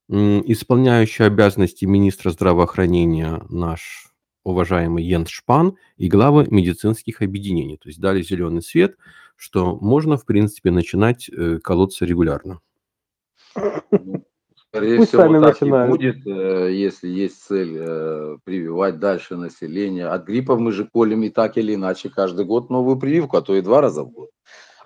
[0.10, 4.08] исполняющий обязанности министра здравоохранения наш
[4.44, 7.78] уважаемый Йенс Шпан и главы медицинских объединений.
[7.78, 8.96] То есть дали зеленый свет,
[9.40, 12.60] что можно, в принципе, начинать э, колоться регулярно.
[13.56, 14.26] Ну,
[14.68, 15.90] Скорее Пусть всего, сами так начинают.
[15.90, 20.08] и будет, э, если есть цель э, прививать дальше население.
[20.08, 23.56] От гриппа мы же колем и так или иначе каждый год новую прививку, а то
[23.56, 24.30] и два раза в год.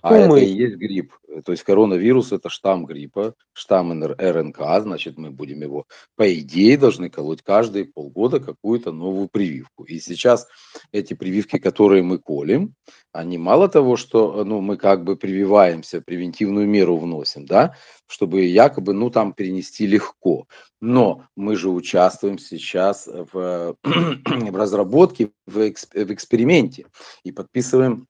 [0.04, 0.42] А Кто это мы?
[0.42, 1.14] и есть грипп.
[1.46, 5.86] То есть коронавирус это штамм гриппа, штамм РНК, значит мы будем его,
[6.16, 9.86] по идее, должны колоть каждые полгода какую-то новую прививку.
[9.86, 10.48] И сейчас
[10.92, 12.74] эти прививки, которые мы колем,
[13.14, 17.76] они мало того, что ну, мы как бы прививаемся, превентивную меру вносим, да,
[18.08, 20.48] чтобы якобы, ну, там перенести легко.
[20.82, 26.88] Но мы же участвуем сейчас в, в разработке, в, экс- в эксперименте
[27.24, 28.08] и подписываем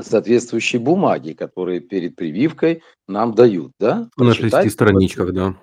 [0.00, 4.08] соответствующие бумаги, которые перед прививкой нам дают, да?
[4.16, 5.56] На шести страничках, да.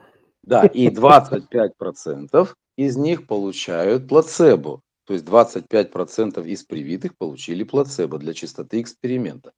[0.44, 4.82] Да, и 25% из них получают плацебо.
[5.06, 9.52] То есть 25% из привитых получили плацебо для чистоты эксперимента.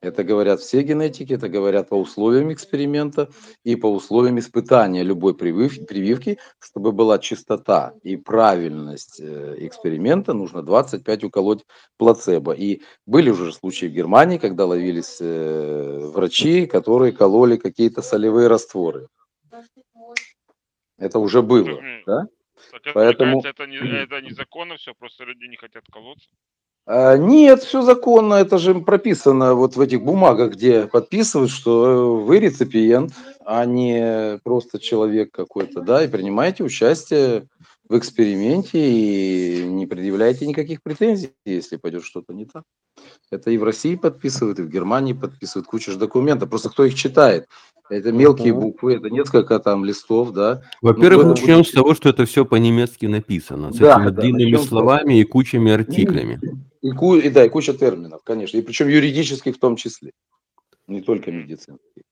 [0.00, 3.28] Это говорят все генетики, это говорят по условиям эксперимента
[3.64, 10.62] и по условиям испытания любой привив- прививки, чтобы была чистота и правильность э, эксперимента, нужно
[10.62, 11.64] 25 уколоть
[11.96, 12.52] плацебо.
[12.52, 19.08] И были уже случаи в Германии, когда ловились э, врачи, которые кололи какие-то солевые растворы.
[20.96, 22.28] Это уже было, да?
[22.72, 26.28] Это, Поэтому- кажется, это, не, это незаконно все, просто люди не хотят колоться.
[26.90, 32.24] А, Нет, все законно, это же прописано вот в этих бумагах, где подписывают, что э,
[32.24, 33.12] вы реципиент,
[33.44, 37.46] а не просто человек какой-то, да, и принимаете участие
[37.88, 42.64] в эксперименте и не предъявляете никаких претензий, если пойдет что-то не так.
[43.30, 46.50] Это и в России подписывают, и в Германии подписывают куча же документов.
[46.50, 47.46] Просто кто их читает?
[47.88, 48.60] Это мелкие Мгм.
[48.60, 50.62] буквы, это несколько там листов, да.
[50.82, 54.22] Во-первых, Ну, начнем будет- с того, что это все по-немецки написано, с Да, этими да,
[54.22, 56.38] длинными начнем с словами и кучами артиклями.
[56.82, 60.12] И, ку- и да, и куча терминов, конечно, и причем юридических в том числе,
[60.86, 62.02] не только медицинских.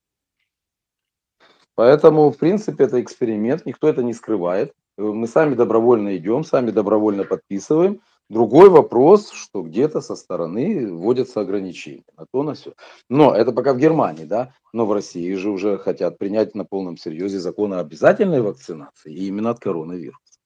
[1.74, 4.72] Поэтому, в принципе, это эксперимент, никто это не скрывает.
[4.98, 8.00] Э, Мы сами добровольно идем, сами добровольно подписываем.
[8.28, 12.72] Другой вопрос, что где-то со стороны вводятся ограничения на то, на все.
[13.08, 16.96] Но это пока в Германии, да, но в России же уже хотят принять на полном
[16.96, 20.40] серьезе закон о обязательной вакцинации, и именно от коронавируса.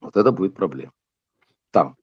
[0.00, 0.92] Вот это будет проблема.
[1.70, 1.96] Там.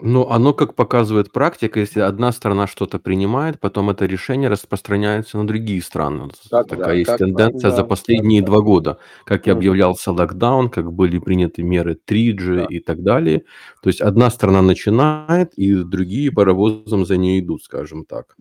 [0.00, 5.46] Но оно, как показывает практика, если одна страна что-то принимает, потом это решение распространяется на
[5.46, 6.24] другие страны.
[6.24, 8.98] Вот Как- да, Такая есть как- тенденция за да, последние два года.
[9.24, 9.58] Как и Мгм.
[9.58, 12.66] объявлялся локдаун, как были приняты меры 3G Да.
[12.70, 13.40] и так далее.
[13.82, 18.36] То есть одна страна начинает, и другие паровозом за ней идут, скажем так.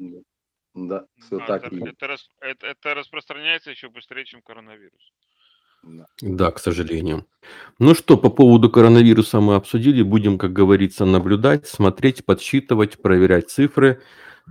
[0.75, 1.91] Да, все А, так это, и есть.
[1.93, 5.11] это рас- это- это распространяется еще быстрее, чем коронавирус.
[6.21, 6.51] Да.
[6.51, 7.25] К сожалению.
[7.79, 10.01] Ну что, по поводу коронавируса мы обсудили.
[10.01, 14.01] Будем, как говорится, наблюдать, смотреть, подсчитывать, проверять цифры.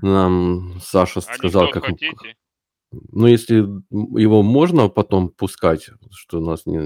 [0.03, 1.91] Нам Саша сказал, Анекдот как...
[1.93, 2.37] хотите?
[3.13, 6.79] Ну, если его можно потом пускать, что нас не,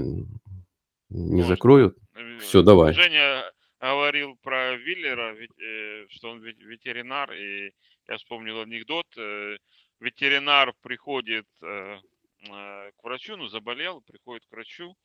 [1.09, 1.43] не Можно.
[1.43, 1.97] закроют.
[2.15, 2.93] Э, Всё, давай.
[2.93, 3.43] Женя
[3.79, 7.71] говорил про Виллера, э, что он вет- ветеринар, и
[8.09, 9.05] я вспомнил анекдот.
[9.17, 9.57] э,
[9.99, 11.45] Ветеринар приходит
[12.47, 14.95] к врачу, ну, заболел, приходит к врачу,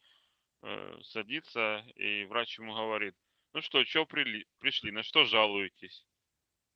[0.62, 3.14] э, садится, и врач ему говорит,
[3.52, 6.06] ну что, что пришли, на что жалуетесь?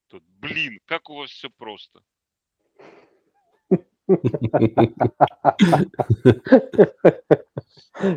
[0.09, 2.03] Тут, блин, как у вас все просто.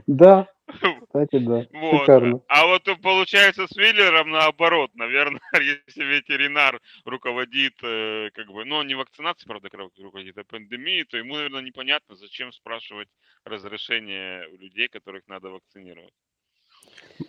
[0.07, 0.47] Да,
[1.07, 1.67] кстати, да.
[1.73, 2.01] Вот.
[2.01, 2.41] Шикарно.
[2.47, 8.95] А вот получается с Виллером наоборот, наверное, если ветеринар руководит, э, как бы, ну, не
[8.95, 13.09] вакцинацией, правда, руководит, а пандемией, то ему, наверное, непонятно, зачем спрашивать
[13.45, 16.13] разрешение у людей, которых надо вакцинировать.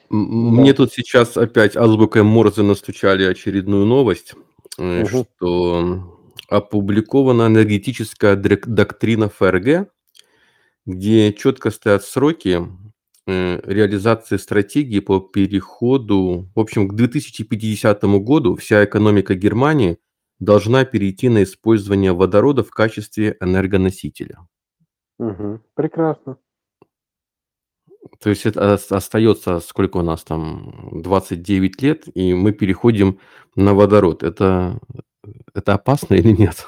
[0.09, 4.35] Мне тут сейчас опять азбукой Морзе настучали очередную новость,
[4.79, 5.07] угу.
[5.07, 6.14] что
[6.49, 9.89] опубликована энергетическая доктрина ФРГ,
[10.87, 12.61] где четко стоят сроки
[13.27, 16.51] э, реализации стратегии по переходу.
[16.55, 19.99] В общем, к 2050 году вся экономика Германии
[20.39, 24.39] должна перейти на использование водорода в качестве энергоносителя.
[25.19, 25.61] Угу.
[25.75, 26.39] Прекрасно.
[28.21, 33.19] То есть это остается, сколько у нас там, 29 лет, и мы переходим
[33.57, 34.23] на водород.
[34.23, 34.79] Это,
[35.55, 36.67] это опасно или нет?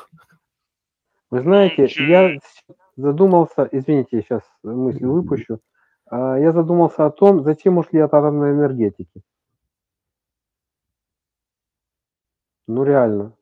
[1.31, 2.39] Вы знаете, я
[2.97, 5.61] задумался, извините, сейчас мысли выпущу,
[6.09, 9.23] а, я задумался о том, зачем ушли от атомной энергетики.
[12.69, 13.33] Ну реально.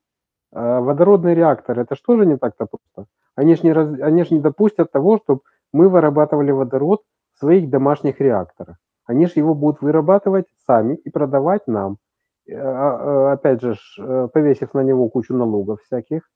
[0.53, 3.11] А водородный реактор, это что же не так-то просто?
[3.35, 5.41] Они же не, раз, они ж не допустят того, чтобы
[5.73, 7.03] мы вырабатывали водород
[7.35, 8.77] в своих домашних реакторах.
[9.07, 11.99] Они же его будут вырабатывать сами и продавать нам.
[12.47, 16.31] Э, а, опять же, э, повесив на него кучу налогов всяких.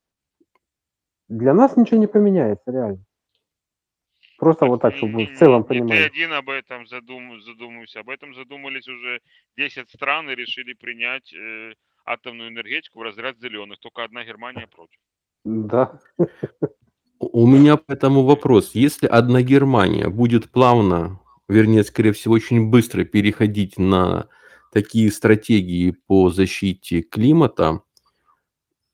[1.29, 3.05] Для нас ничего не поменяется, реально.
[4.39, 5.99] Просто вот так, чтобы в целом понимали.
[5.99, 8.01] Не ты один об этом задум, задумывался.
[8.01, 9.21] Об этом задумались уже
[9.57, 11.75] 10 стран и решили принять э,
[12.07, 13.79] атомную энергетику в разряд зеленых.
[13.81, 14.99] Только одна Германия против.
[15.45, 16.01] Да.
[17.19, 18.75] У меня по этому вопрос.
[18.75, 24.29] Если одна Германия будет плавно, вернее, скорее всего, очень быстро переходить на
[24.73, 27.83] такие стратегии по защите климата,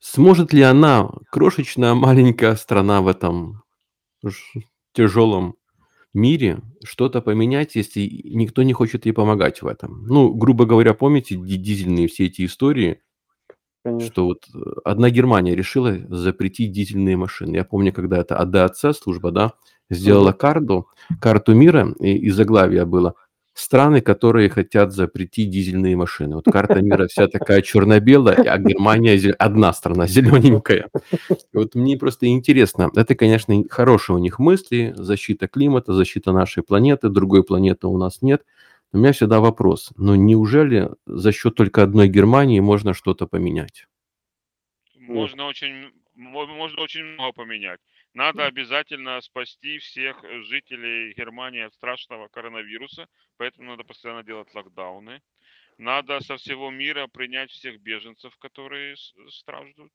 [0.00, 3.62] сможет ли она, крошечная маленькая страна в этом
[4.92, 5.56] тяжелом
[6.12, 10.06] мире что-то поменять, если никто не хочет ей помогать в этом.
[10.06, 13.00] Ну, грубо говоря, помните дизельные все эти истории,
[13.84, 14.10] Конечно.
[14.10, 17.56] что вот э, одна Германия решила запретить дизельные машины.
[17.56, 19.52] Я помню, когда это АДАЦ служба, да,
[19.90, 20.88] сделала карту,
[21.20, 23.14] карту мира, и, и заглавие было
[23.54, 26.36] страны, которые хотят запретить дизельные машины.
[26.36, 30.90] Вот карта мира вся такая черно-белая, а Германия одна страна, зелененькая.
[31.30, 36.62] И вот мне просто интересно, это, конечно, хорошие у них мысли, защита климата, защита нашей
[36.62, 38.44] планеты, другой планеты у нас нет.
[38.92, 43.86] Но у меня всегда вопрос, но неужели за счет только одной Германии можно что-то поменять?
[44.98, 47.80] Можно очень, можно очень много поменять.
[48.14, 55.20] Надо обязательно спасти всех э, жителей Германии от страшного коронавируса, поэтому надо постоянно делать локдауны.
[55.78, 58.94] Надо со всего мира принять всех беженцев, которые
[59.30, 59.92] страждут.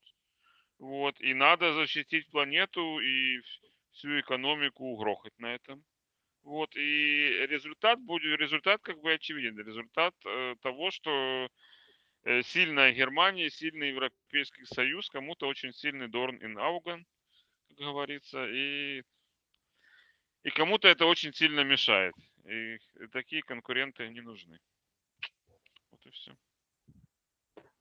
[0.79, 1.19] Вот.
[1.21, 3.39] И надо защитить планету и
[3.91, 5.82] всю экономику угрохать на этом.
[6.43, 6.75] Вот.
[6.75, 9.58] И результат будет, результат как бы очевиден.
[9.65, 11.47] Результат э, того, что
[12.25, 17.05] э, сильная Германия, сильный Европейский Союз, кому-то очень сильный Дорн и Ауган–
[17.80, 19.04] говорится, и,
[20.44, 22.13] и кому-то это очень сильно мешает.
[22.46, 22.78] И,
[23.12, 24.60] такие конкуренты не нужны.
[25.92, 26.32] Вот и все.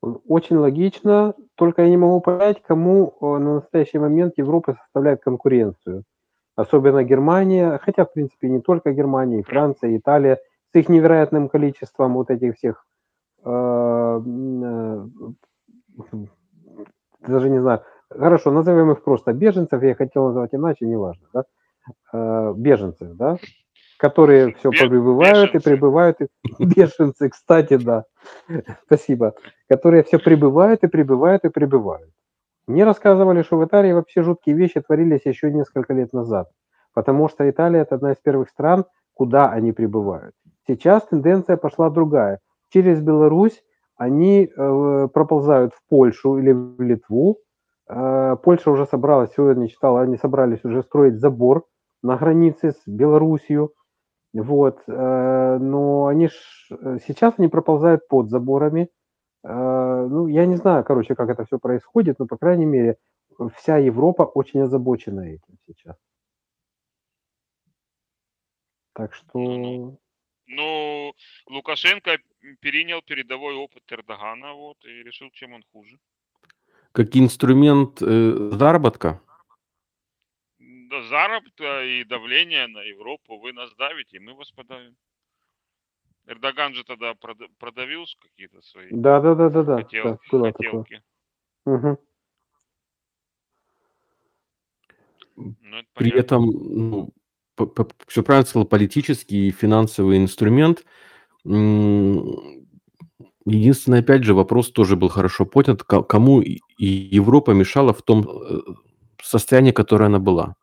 [0.00, 6.04] Очень логично, только я не могу понять, кому э, на настоящий момент Европа составляет конкуренцию.
[6.54, 10.38] Особенно Германия, хотя, в принципе, не только Германия, и Франция, и Италия,
[10.72, 12.86] с их невероятным количеством вот этих всех,
[13.44, 15.06] э, э,
[17.20, 21.44] даже не знаю, хорошо, назовем их просто беженцев, я хотел назвать иначе, неважно, да,
[22.12, 23.38] э, беженцев, да,
[23.98, 26.28] которые все прибывают и прибывают, и
[26.64, 28.04] беженцы, кстати, да,
[28.86, 29.34] спасибо,
[29.68, 32.10] которые все прибывают и прибывают и прибывают.
[32.66, 36.50] Мне рассказывали, что в Италии вообще жуткие вещи творились еще несколько лет назад,
[36.94, 40.34] потому что Италия– это одна из первых стран, куда они прибывают.
[40.66, 42.40] Сейчас тенденция пошла другая.
[42.70, 43.62] Через Беларусь
[43.96, 47.38] они э, проползают в Польшу или в Литву,
[47.88, 51.66] Польша уже собралась, сегодня читал, они собрались уже строить забор
[52.02, 53.68] на границе с Белоруссией.
[54.34, 56.32] Вот, э, но они ж,
[56.70, 58.90] э, сейчас они проползают под заборами.
[59.42, 62.98] Э, ну, я не знаю, короче, как это все происходит, но, по крайней мере,
[63.56, 65.96] вся Европа очень озабочена этим сейчас.
[68.92, 69.38] Так что...
[69.38, 69.98] Ну,
[70.46, 71.14] ну
[71.48, 72.18] Лукашенко
[72.60, 75.98] перенял передовой опыт Эрдогана, вот, и решил, чем он хуже
[76.92, 79.20] как инструмент э, заработка?
[80.58, 83.38] Да, заработка и давление на Европу.
[83.38, 84.96] Вы нас давите, мы вас подавим.
[86.26, 89.76] Эрдоган же тогда прода- продавил какие-то свои Да, да, да, да, да.
[89.76, 90.70] хотел- да, было такое.
[90.84, 91.02] хотелки.
[91.64, 91.98] Мгм.
[95.36, 96.18] Ну, это При понятно.
[96.20, 97.14] этом, ну,
[98.06, 100.84] все правильно сказал, политический и финансовый инструмент.
[103.48, 108.28] Единственное, опять же, вопрос тоже был хорошо понят, ко- кому и Европа мешала в том
[108.28, 108.60] э,
[109.22, 110.54] состоянии, которое она была.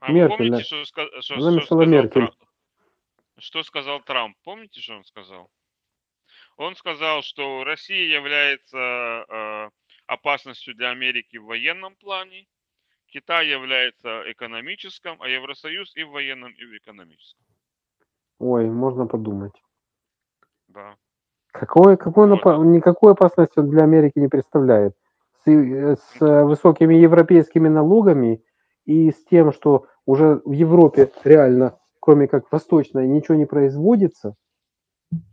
[0.00, 0.62] А вы Меркель, помните, да.
[0.64, 2.10] что, что- Она что мешала сказал Меркель.
[2.26, 2.34] Трамп?
[3.38, 4.36] Что сказал Трамп?
[4.44, 5.50] Помните, что он сказал?
[6.56, 8.78] Он сказал, что Россия является
[9.28, 9.70] э,
[10.06, 12.46] опасностью для Америки в военном плане,
[13.06, 17.44] Китай является экономическим, а Евросоюз и в военном, и в экономическом.
[18.38, 19.52] Ой, можно подумать.
[20.68, 20.96] Да.
[22.34, 22.42] Вот.
[22.42, 24.94] опа- никакой опасности он для Америки не представляет.
[25.44, 28.42] С, э, с э, высокими европейскими налогами
[28.86, 34.34] и с тем, что уже в Европе реально, кроме как восточной, ничего не производится,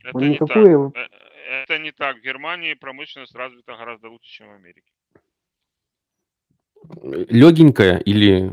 [0.04, 0.92] Это он не никакой...
[0.92, 0.96] так.
[0.96, 2.18] Э, Это не так.
[2.18, 4.92] В Германии промышленность развита гораздо лучше, чем в Америке.
[7.30, 8.52] Легенькая или...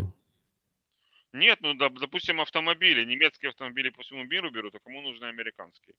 [1.33, 3.05] Нет, ну, доп- допустим, автомобили.
[3.05, 5.95] Немецкие автомобили по всему миру берут, а кому нужны американские?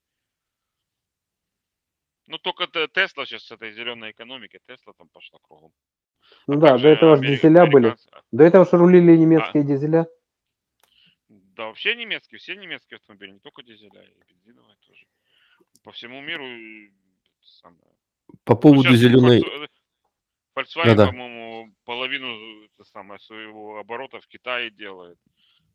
[2.30, 5.74] Ну, только Тесла сейчас с этой зеленой экономикой, Тесла там пошла кругом.
[6.46, 7.88] Ну А да, до этого же дизеля были.
[7.88, 8.10] американцы?
[8.32, 9.18] До этого же рулили А.
[9.18, 10.08] немецкие дизеля.
[11.28, 15.08] Да, вообще немецкие, все немецкие автомобили, не только дизеля, и бензиновые тоже.
[15.84, 16.92] По всему миру э,
[17.42, 17.82] самое.
[18.44, 19.42] По Ну, поводу щас зеленой...
[19.42, 19.70] Volks-
[20.56, 21.08] Volkswagen, Да-да.
[21.08, 22.28] по-моему, половину
[22.63, 25.18] э, это самое, своего оборота в Китае делает.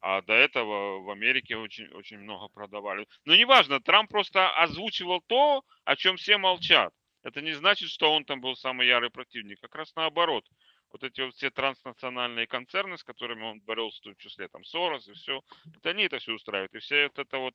[0.06, 3.08] А до этого в Америке очень, очень много продавали.
[3.24, 6.92] Но неважно, Трамп просто озвучивал то, о чем все молчат.
[7.22, 9.60] Это не значит, что он там был самый ярый противник.
[9.62, 10.44] Как раз наоборот.
[10.92, 15.14] Вот эти вот все транснациональные концерны, с которыми он боролся, в числе там Сорос и
[15.14, 15.40] все,
[15.74, 16.74] это они это все устраивают.
[16.74, 17.54] И все вот это вот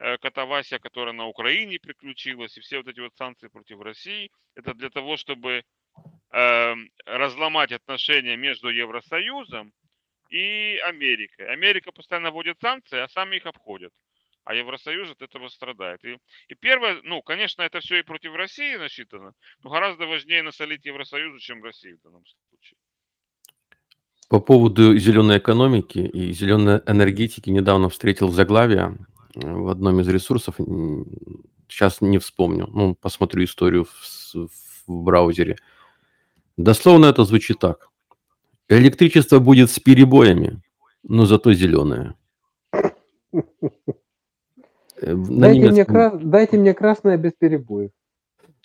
[0.00, 4.74] э, катавасия, которая на Украине приключилась, и все вот эти вот санкции против России, это
[4.74, 5.64] для того, чтобы
[6.32, 9.72] эм, разломать отношения между Евросоюзом
[10.30, 11.46] и Америкой.
[11.52, 13.92] Америка постоянно вводит санкции, а сами их обходят.
[14.44, 16.02] А Евросоюз от этого страдает.
[16.04, 16.16] И,
[16.48, 21.38] и первое, ну, конечно, это все и против России насчитано, но гораздо важнее насолить Евросоюзу,
[21.38, 22.78] чем России в данном случае.
[24.28, 28.96] По поводу зеленой экономики и зеленой энергетики недавно встретил заглавие
[29.34, 30.54] э, в одном из ресурсов.
[31.68, 32.66] Сейчас не вспомню.
[32.68, 34.48] Ну, посмотрю историю в,
[34.86, 35.56] в браузере.
[36.56, 37.89] Дословно это звучит так.
[38.70, 40.62] Электричество будет с перебоями,
[41.02, 42.14] но зато зеленое.
[45.02, 47.90] Э, Дайте мне, кра- дайте мне красное без перебоев.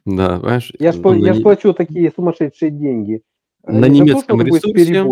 [0.05, 3.21] да, понимаешь, Я ж, ну, я ж плачу такие сумасшедшие деньги.
[3.63, 5.03] э, На немецком ресурсе-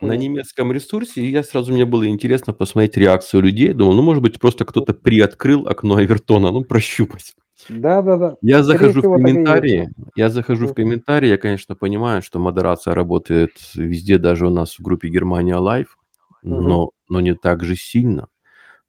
[0.00, 3.74] на немецком ресурсе, я сразу мне было интересно посмотреть реакцию людей.
[3.74, 7.34] Думал, ну, может быть, просто кто-то приоткрыл окно Авертона, ну, прощупать.
[7.68, 8.36] Да, да, да.
[8.42, 14.18] Я захожу в комментарии, я захожу в комментарии, я, конечно, понимаю, что модерация работает везде,
[14.18, 15.96] даже у нас в группе Германия Лайв,
[16.42, 18.28] но, но не так же сильно.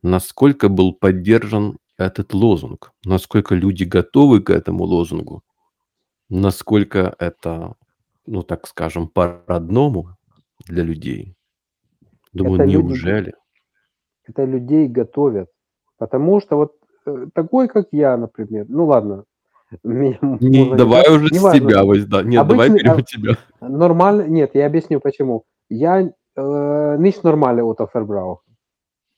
[0.04, 5.44] Насколько был поддержан этот лозунг, насколько люди готовы к этому лозунгу,
[6.30, 7.76] насколько это,
[8.26, 10.10] ну, так скажем, по-родному
[10.68, 11.36] для людей.
[12.34, 13.34] Думаю, Это люди- неужели?
[14.28, 15.50] Это людей готовят.
[15.98, 16.74] Потому что вот
[17.34, 19.26] такой, как я, например, ну ладно,
[19.84, 21.60] меня Не, можно давай уже с неважно.
[21.60, 22.24] тебя, Вась, да.
[22.24, 23.38] Нет, давай Обычный, берем а, тебя.
[23.62, 25.44] Нормально, нет, я объясню почему.
[25.70, 28.38] Я э, nicht normale Autoverbrauch.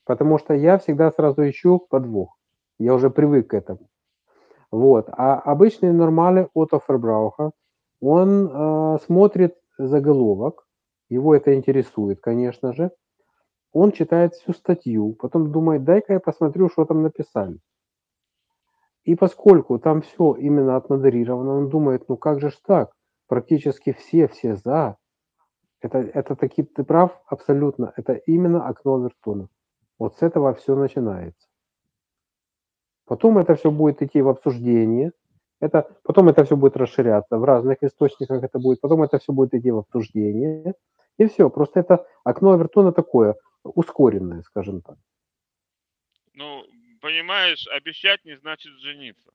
[0.04, 2.36] Потому что я всегда сразу ищу подвох.
[2.78, 3.88] Я уже привык к этому.
[4.70, 5.08] Вот.
[5.12, 7.50] А обычный нормальный Autoverbraucher,
[8.00, 10.64] он э, смотрит заголовок,
[11.08, 12.90] его это интересует, конечно же.
[13.72, 17.58] Он читает всю статью, потом думает, дай-ка я посмотрю, что там написали.
[19.08, 22.92] И поскольку там все именно отмодерировано, он думает, ну как же ж так?
[23.26, 24.98] Практически все, все за.
[25.80, 27.94] Это, это таки, ты прав абсолютно.
[27.96, 29.48] Это именно окно Вертона.
[29.98, 31.48] Вот с этого все начинается.
[33.06, 35.12] Потом это все будет идти в обсуждение.
[35.58, 38.82] Это, потом это все будет расширяться в разных источниках это будет.
[38.82, 40.74] Потом это все будет идти в обсуждение.
[41.16, 41.48] И все.
[41.48, 44.98] Просто это окно Авертона такое, ускоренное, скажем так.
[46.34, 46.62] Ну,
[46.98, 49.30] понимаешь, обещать не значит жениться.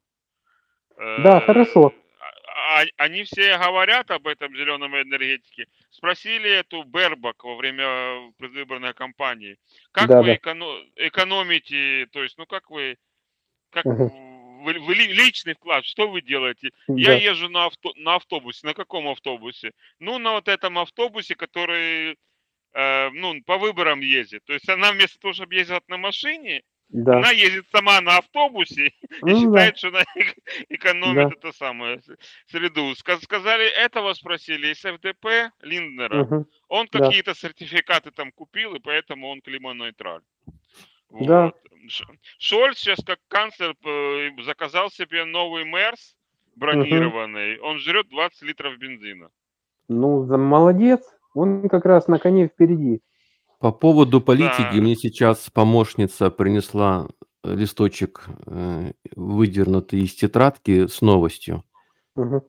[0.98, 1.94] Да, Э, хорошо.
[2.20, 5.68] а- а- Они все говорят об этом зеленом энергетике.
[5.90, 9.58] Спросили эту Бербак во время предвыборной кампании.
[9.92, 10.36] Как Да, вы да.
[10.36, 12.98] эконо- экономите, то есть, ну как вы,
[13.72, 14.64] как Мгм.
[14.64, 16.70] вы, вы ли- личный вклад, что вы делаете?
[16.88, 17.14] Я Да.
[17.16, 18.68] езжу на, авто, на автобусе.
[18.68, 19.72] На каком автобусе?
[20.00, 22.18] Ну, на вот этом автобусе, который,
[22.74, 24.46] э, ну, по выборам ездит.
[24.46, 26.62] То есть она вместо того, чтобы ездить на машине,
[26.94, 27.18] Да.
[27.18, 29.36] Она ездит сама на автобусе и Ну да.
[29.40, 30.38] считает, что она эк-
[30.70, 31.36] экономит Да.
[31.50, 32.00] это самое
[32.46, 32.92] среду.
[32.92, 36.24] Ска- Сказали, этого спросили из ФДП Линднера.
[36.24, 36.46] Мгм.
[36.70, 37.00] Он Да.
[37.00, 40.22] какие-то сертификаты там купил, и поэтому он климонейтраль.
[41.10, 41.46] Да.
[41.46, 41.56] Вот.
[41.90, 42.06] Ш-
[42.38, 46.16] Шольц сейчас как канцлер э, заказал себе новый Мерс
[46.56, 47.60] бронированный.
[47.60, 49.30] Он жрет 20 литров бензина.
[49.90, 51.02] Ну, молодец.
[51.34, 53.02] Он как раз на коне впереди.
[53.64, 54.82] По поводу политики Да.
[54.82, 57.08] мне сейчас помощница принесла
[57.46, 61.64] э, листочек, э, выдернутый из тетрадки с новостью.
[62.18, 62.42] Мгм.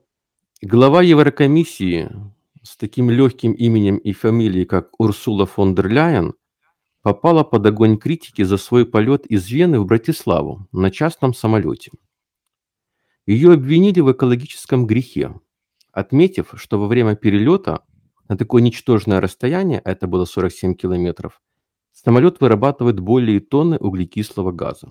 [0.61, 2.11] Глава Еврокомиссии
[2.63, 6.33] с таким легким именем и фамилией, как Урсула фон дер Ляйен,
[7.01, 11.91] попала под огонь критики за свой полет из Вены в Братиславу на частном самолете.
[13.25, 15.33] Ее обвинили в экологическом грехе,
[15.93, 17.85] отметив, что во время перелета
[18.27, 21.41] на такое ничтожное расстояние, а это было 47 километров,
[21.91, 24.89] самолет вырабатывает более тонны углекислого газа.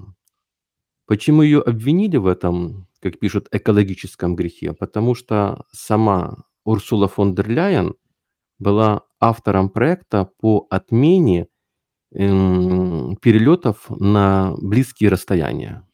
[1.06, 4.72] Почему ее обвинили в этом, как пишут, экологическом грехе?
[4.72, 7.94] Потому что сама Урсула фон дер Ляйен
[8.58, 11.48] была автором проекта по отмене
[12.14, 15.86] эм, перелетов на близкие расстояния.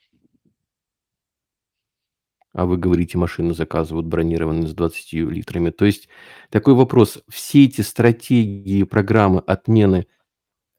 [2.52, 5.70] А вы говорите, машины заказывают бронированные с 20 литрами.
[5.70, 6.08] То есть
[6.50, 7.22] такой вопрос.
[7.28, 10.06] Все эти стратегии, программы отмены,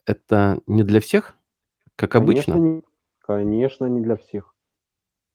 [0.06, 1.36] это не для всех,
[1.96, 2.56] как обычно?
[2.56, 2.84] не,
[3.20, 4.54] конечно, не для всех.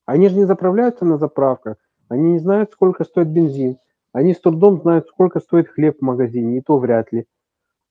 [0.05, 1.77] Они же не заправляются на заправках.
[2.09, 3.79] Они не знают, сколько стоит бензин.
[4.13, 7.27] Они с трудом знают, сколько стоит хлеб в магазине, и то вряд ли.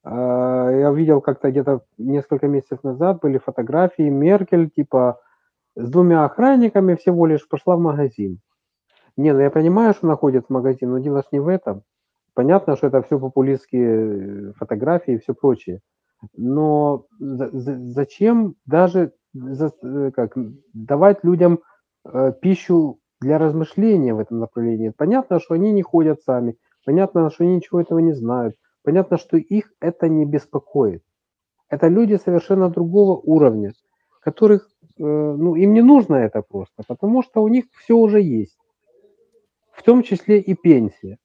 [0.03, 5.19] А, Я видел как-то где-то несколько месяцев назад были фотографии Меркель, типа,
[5.75, 8.39] с двумя охранниками всего лишь пошла в магазин.
[9.17, 11.83] Не, ну я понимаю, что она ходит в магазин, но дело ж не в этом.
[12.33, 15.79] Понятно, что это все популистские э, фотографии и все прочее.
[16.35, 20.37] Но за- за- зачем даже э, как,
[20.73, 21.59] давать людям
[22.05, 24.89] э, пищу для размышления в этом направлении?
[24.95, 29.37] Понятно, что они не ходят сами, понятно, что они ничего этого не знают, понятно, что
[29.37, 31.03] их это не беспокоит.
[31.69, 33.71] Это люди совершенно другого уровня,
[34.21, 38.57] которых, ну, им не нужно это просто, потому что у них все уже есть,
[39.71, 41.17] в том числе и пенсия.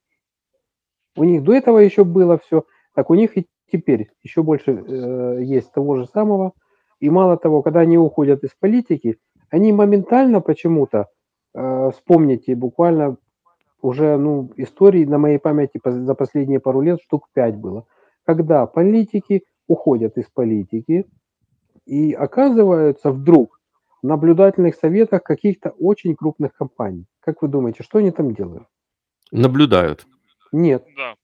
[1.15, 2.63] У них до этого еще было все,
[2.95, 6.53] так у них и теперь еще больше э, есть того же самого.
[6.99, 9.17] И мало того, когда они уходят из политики,
[9.49, 11.07] они моментально почему-то,
[11.53, 13.17] э, вспомните, буквально
[13.81, 17.85] уже ну, истории на моей памяти за последние пару лет штук пять было,
[18.25, 21.05] когда политики уходят из политики
[21.85, 23.60] и оказываются вдруг
[24.01, 27.05] наблюдательных советах каких-то очень крупных компаний.
[27.19, 28.67] Как вы думаете, что они там делают?
[29.31, 30.05] Наблюдают.
[30.51, 30.85] Нет.
[30.97, 31.15] Да,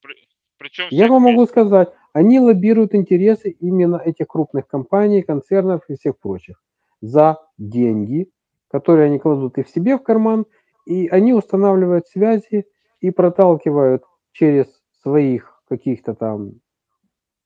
[0.58, 6.18] причем Я вам могу сказать, они лоббируют интересы именно этих крупных компаний, концернов и всех
[6.20, 6.62] прочих
[7.02, 8.32] за деньги,
[8.70, 10.46] которые они кладут и в себе в карман,
[10.86, 12.66] и они устанавливают связи
[13.02, 14.68] и проталкивают через
[15.02, 16.54] своих каких-то там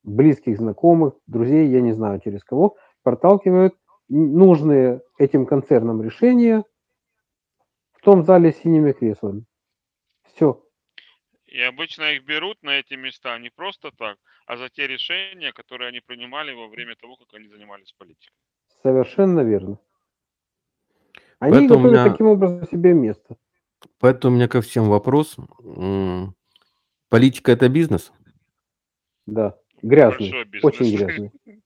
[0.04, 3.76] близких знакомых, друзей, я не знаю через кого, проталкивают
[4.10, 6.64] нужные этим концернам решения
[7.92, 9.46] в том зале с синими креслами.
[10.34, 10.64] Все.
[11.46, 15.90] И обычно их берут на эти места не просто так, а за те решения, которые
[15.90, 18.34] они принимали во время того, как они занимались политикой.
[18.82, 19.78] Совершенно верно.
[21.40, 23.36] Они Поэтому готовят меня- таким образом себе место.
[24.00, 25.36] Поэтому у меня ко всем вопрос.
[27.10, 28.12] Политика– это бизнес?
[29.26, 29.58] Да.
[29.82, 30.32] Грязный.
[30.32, 30.64] Большой бизнес.
[30.64, 31.32] Очень грязный.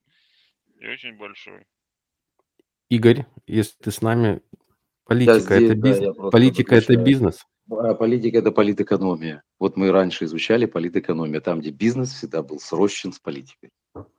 [0.79, 1.65] И очень большой.
[2.89, 4.41] Игорь, если ты с нами,
[5.05, 6.15] политика здесь, это да, бизнес?
[6.31, 7.45] политика это бизнес?
[7.69, 9.41] А Политика– это политэкономия.
[9.57, 13.71] Вот мы раньше изучали политэкономию, там, где бизнес всегда был срощен с политикой.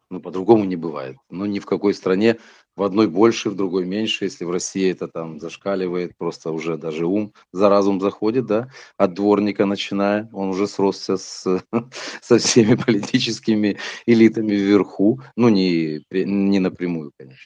[0.08, 1.16] Ну, по-другому не бывает.
[1.30, 2.38] Ну, ни в какой стране,
[2.76, 4.24] в одной больше, в другой меньше.
[4.24, 9.14] Если в России это там зашкаливает, просто уже даже ум за разум заходит, да, от
[9.14, 11.44] дворника начиная, он уже сросся с,
[12.22, 15.20] со всеми политическими элитами вверху.
[15.36, 17.40] Ну, не, не напрямую, конечно.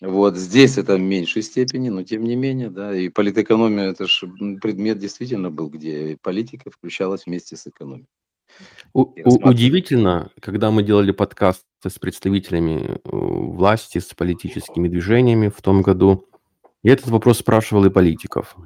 [0.00, 4.28] Вот здесь это в меньшей степени, но тем не менее, да, и политэкономия, это же
[4.62, 8.06] предмет действительно был, где политика включалась вместе с экономикой.
[8.92, 15.82] У- удивительно, когда мы делали подкаст с представителями э, власти, с политическими движениями в том
[15.82, 16.26] году,
[16.82, 18.56] я этот вопрос спрашивал и политиков.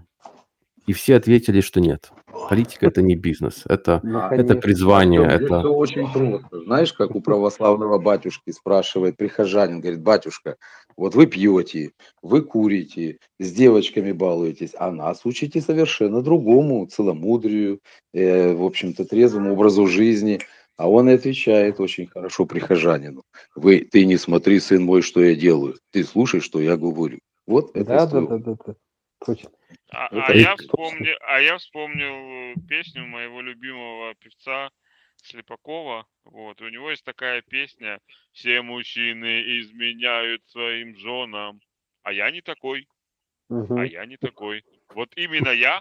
[0.86, 2.10] И все ответили, что нет.
[2.48, 3.62] Политика– это не бизнес.
[3.68, 5.60] Это, Ну, это призвание, здесь это...
[5.60, 6.60] всё очень просто.
[6.64, 10.56] Знаешь, как у православного батюшки спрашивает прихожанин, говорит, батюшка,
[10.96, 17.80] вот вы пьете, вы курите, с девочками балуетесь, а нас учите совершенно другому, целомудрию,
[18.12, 20.40] э, в общем-то, трезвому образу жизни.
[20.82, 23.22] А он и отвечает очень хорошо прихожанину.
[23.54, 25.78] Вы, ты не смотри, сын мой, что я делаю.
[25.92, 27.20] Ты слушай, что я говорю.
[27.46, 28.74] Вот это Да, да, да, да, да.
[29.24, 29.50] Точно.
[29.90, 30.64] А, Это а я точно.
[30.64, 34.70] вспомнил, а я вспомнил песню моего любимого певца
[35.22, 36.04] Слепакова.
[36.24, 38.00] Вот, у него есть такая песня
[38.32, 41.60] «Все мужчины изменяют своим женам,
[42.02, 42.88] а я не такой,
[43.48, 43.86] а Мгм.
[43.86, 44.64] я не такой».
[44.92, 45.80] Вот именно я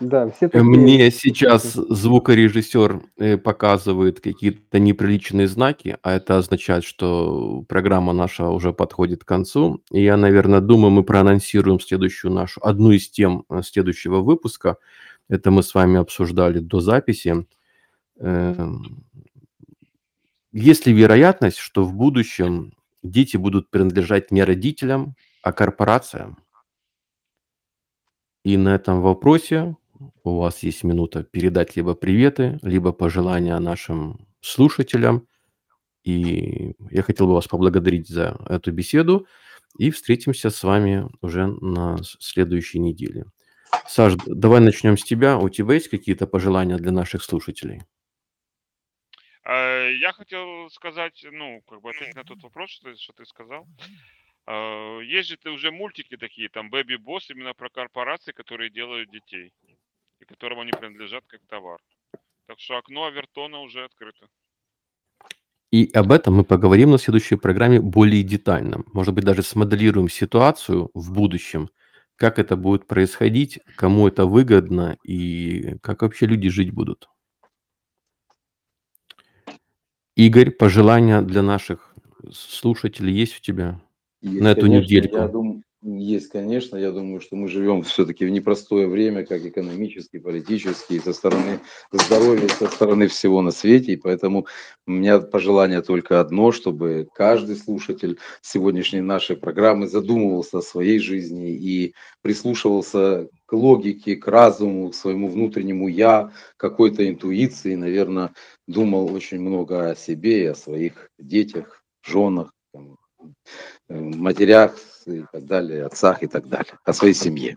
[0.00, 0.62] Да, все Э, такие.
[0.62, 8.72] Мне сейчас звукорежиссер э, показывает какие-то неприличные знаки, а это означает, что программа наша уже
[8.72, 9.82] подходит к концу.
[9.90, 14.76] И я, наверное, думаю, мы проанонсируем следующую нашу, одну из тем э, следующего выпуска.
[15.28, 17.46] Это мы с вами обсуждали до записи.
[18.20, 19.04] Эм,
[20.52, 22.72] Есть ли вероятность, что в будущем
[23.02, 26.38] дети будут принадлежать не родителям, а корпорациям?
[28.46, 29.74] И на этом вопросе
[30.22, 35.26] у вас есть минута передать либо приветы, либо пожелания нашим слушателям.
[36.04, 39.26] И я хотел бы вас поблагодарить за эту беседу.
[39.80, 43.24] И встретимся с вами уже на следующей неделе.
[43.88, 45.38] Саш, давай начнем с тебя.
[45.38, 47.82] У тебя есть какие-то пожелания для наших слушателей?
[49.42, 53.66] А, Я хотел сказать, ну, как бы ответить на тот вопрос, что ты сказал.
[54.46, 59.52] А, Есть же уже мультики такие, там Baby Boss, именно про корпорации, которые делают детей,
[60.20, 61.80] и которым они принадлежат как товар.
[62.46, 64.28] Так что окно Авертона уже открыто.
[65.72, 68.84] И об этом мы поговорим на следующей программе более детально.
[68.92, 71.70] Может быть, даже смоделируем ситуацию в будущем,
[72.14, 77.08] как это будет происходить, кому это выгодно и как вообще люди жить будут.
[80.14, 81.94] Игорь, пожелания для наших
[82.32, 83.80] слушателей есть у тебя
[84.22, 85.16] Есть, на эту конечно, недельку?
[85.16, 85.28] Я
[85.86, 86.76] есть, конечно.
[86.76, 91.60] Я думаю, что мы живем все-таки в непростое время, как экономически, политически, со стороны
[91.92, 93.92] здоровья, со стороны всего на свете.
[93.92, 94.46] И поэтому
[94.86, 101.52] у меня пожелание только одно, чтобы каждый слушатель сегодняшней нашей программы задумывался о своей жизни
[101.52, 108.32] и прислушивался к логике, к разуму, к своему внутреннему «я», какой-то интуиции, наверное,
[108.66, 112.52] думал очень много о себе и о своих детях, женах,
[113.88, 114.74] матерях
[115.06, 117.56] и так далее, отцах и так далее, о своей семье.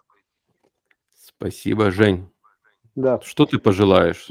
[1.14, 2.30] Спасибо, Жень.
[2.96, 3.20] Да.
[3.22, 4.30] Что ты пожелаешь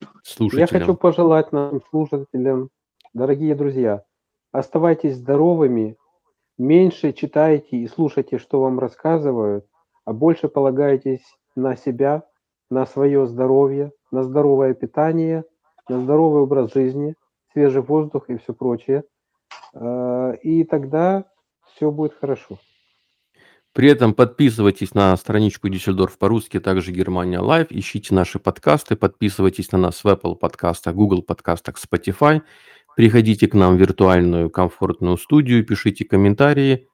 [0.00, 0.68] Я слушателям?
[0.68, 2.70] хочу пожелать нашим слушателям,
[3.12, 4.04] дорогие друзья,
[4.52, 5.96] оставайтесь здоровыми,
[6.58, 9.66] меньше читайте и слушайте, что вам рассказывают,
[10.04, 11.24] а больше полагайтесь
[11.56, 12.22] на себя,
[12.70, 15.44] на свое здоровье, на здоровое питание,
[15.88, 17.14] на здоровый образ жизни,
[17.52, 19.04] свежий воздух и все прочее.
[19.74, 21.24] Э, И тогда
[21.74, 22.58] все будет хорошо.
[23.72, 29.78] При этом подписывайтесь на страничку Дюссельдорф по-русски, также Германия Лайв, ищите наши подкасты, подписывайтесь на
[29.78, 32.42] нас в Apple подкастах, Google подкастах, Spotify,
[32.96, 36.86] приходите к нам в виртуальную комфортную студию, пишите комментарии.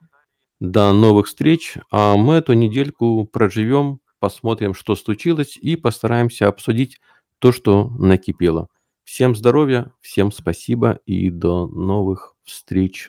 [0.59, 7.01] До новых встреч, а мы эту недельку проживем, посмотрим, что случилось и постараемся обсудить
[7.39, 8.69] то, что накипело.
[9.05, 13.09] Всем здоровья, всем спасибо и до новых встреч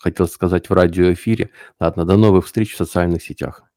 [0.00, 1.50] хотел сказать в радиоэфире.
[1.78, 3.69] Ладно, до новых встреч в социальных сетях.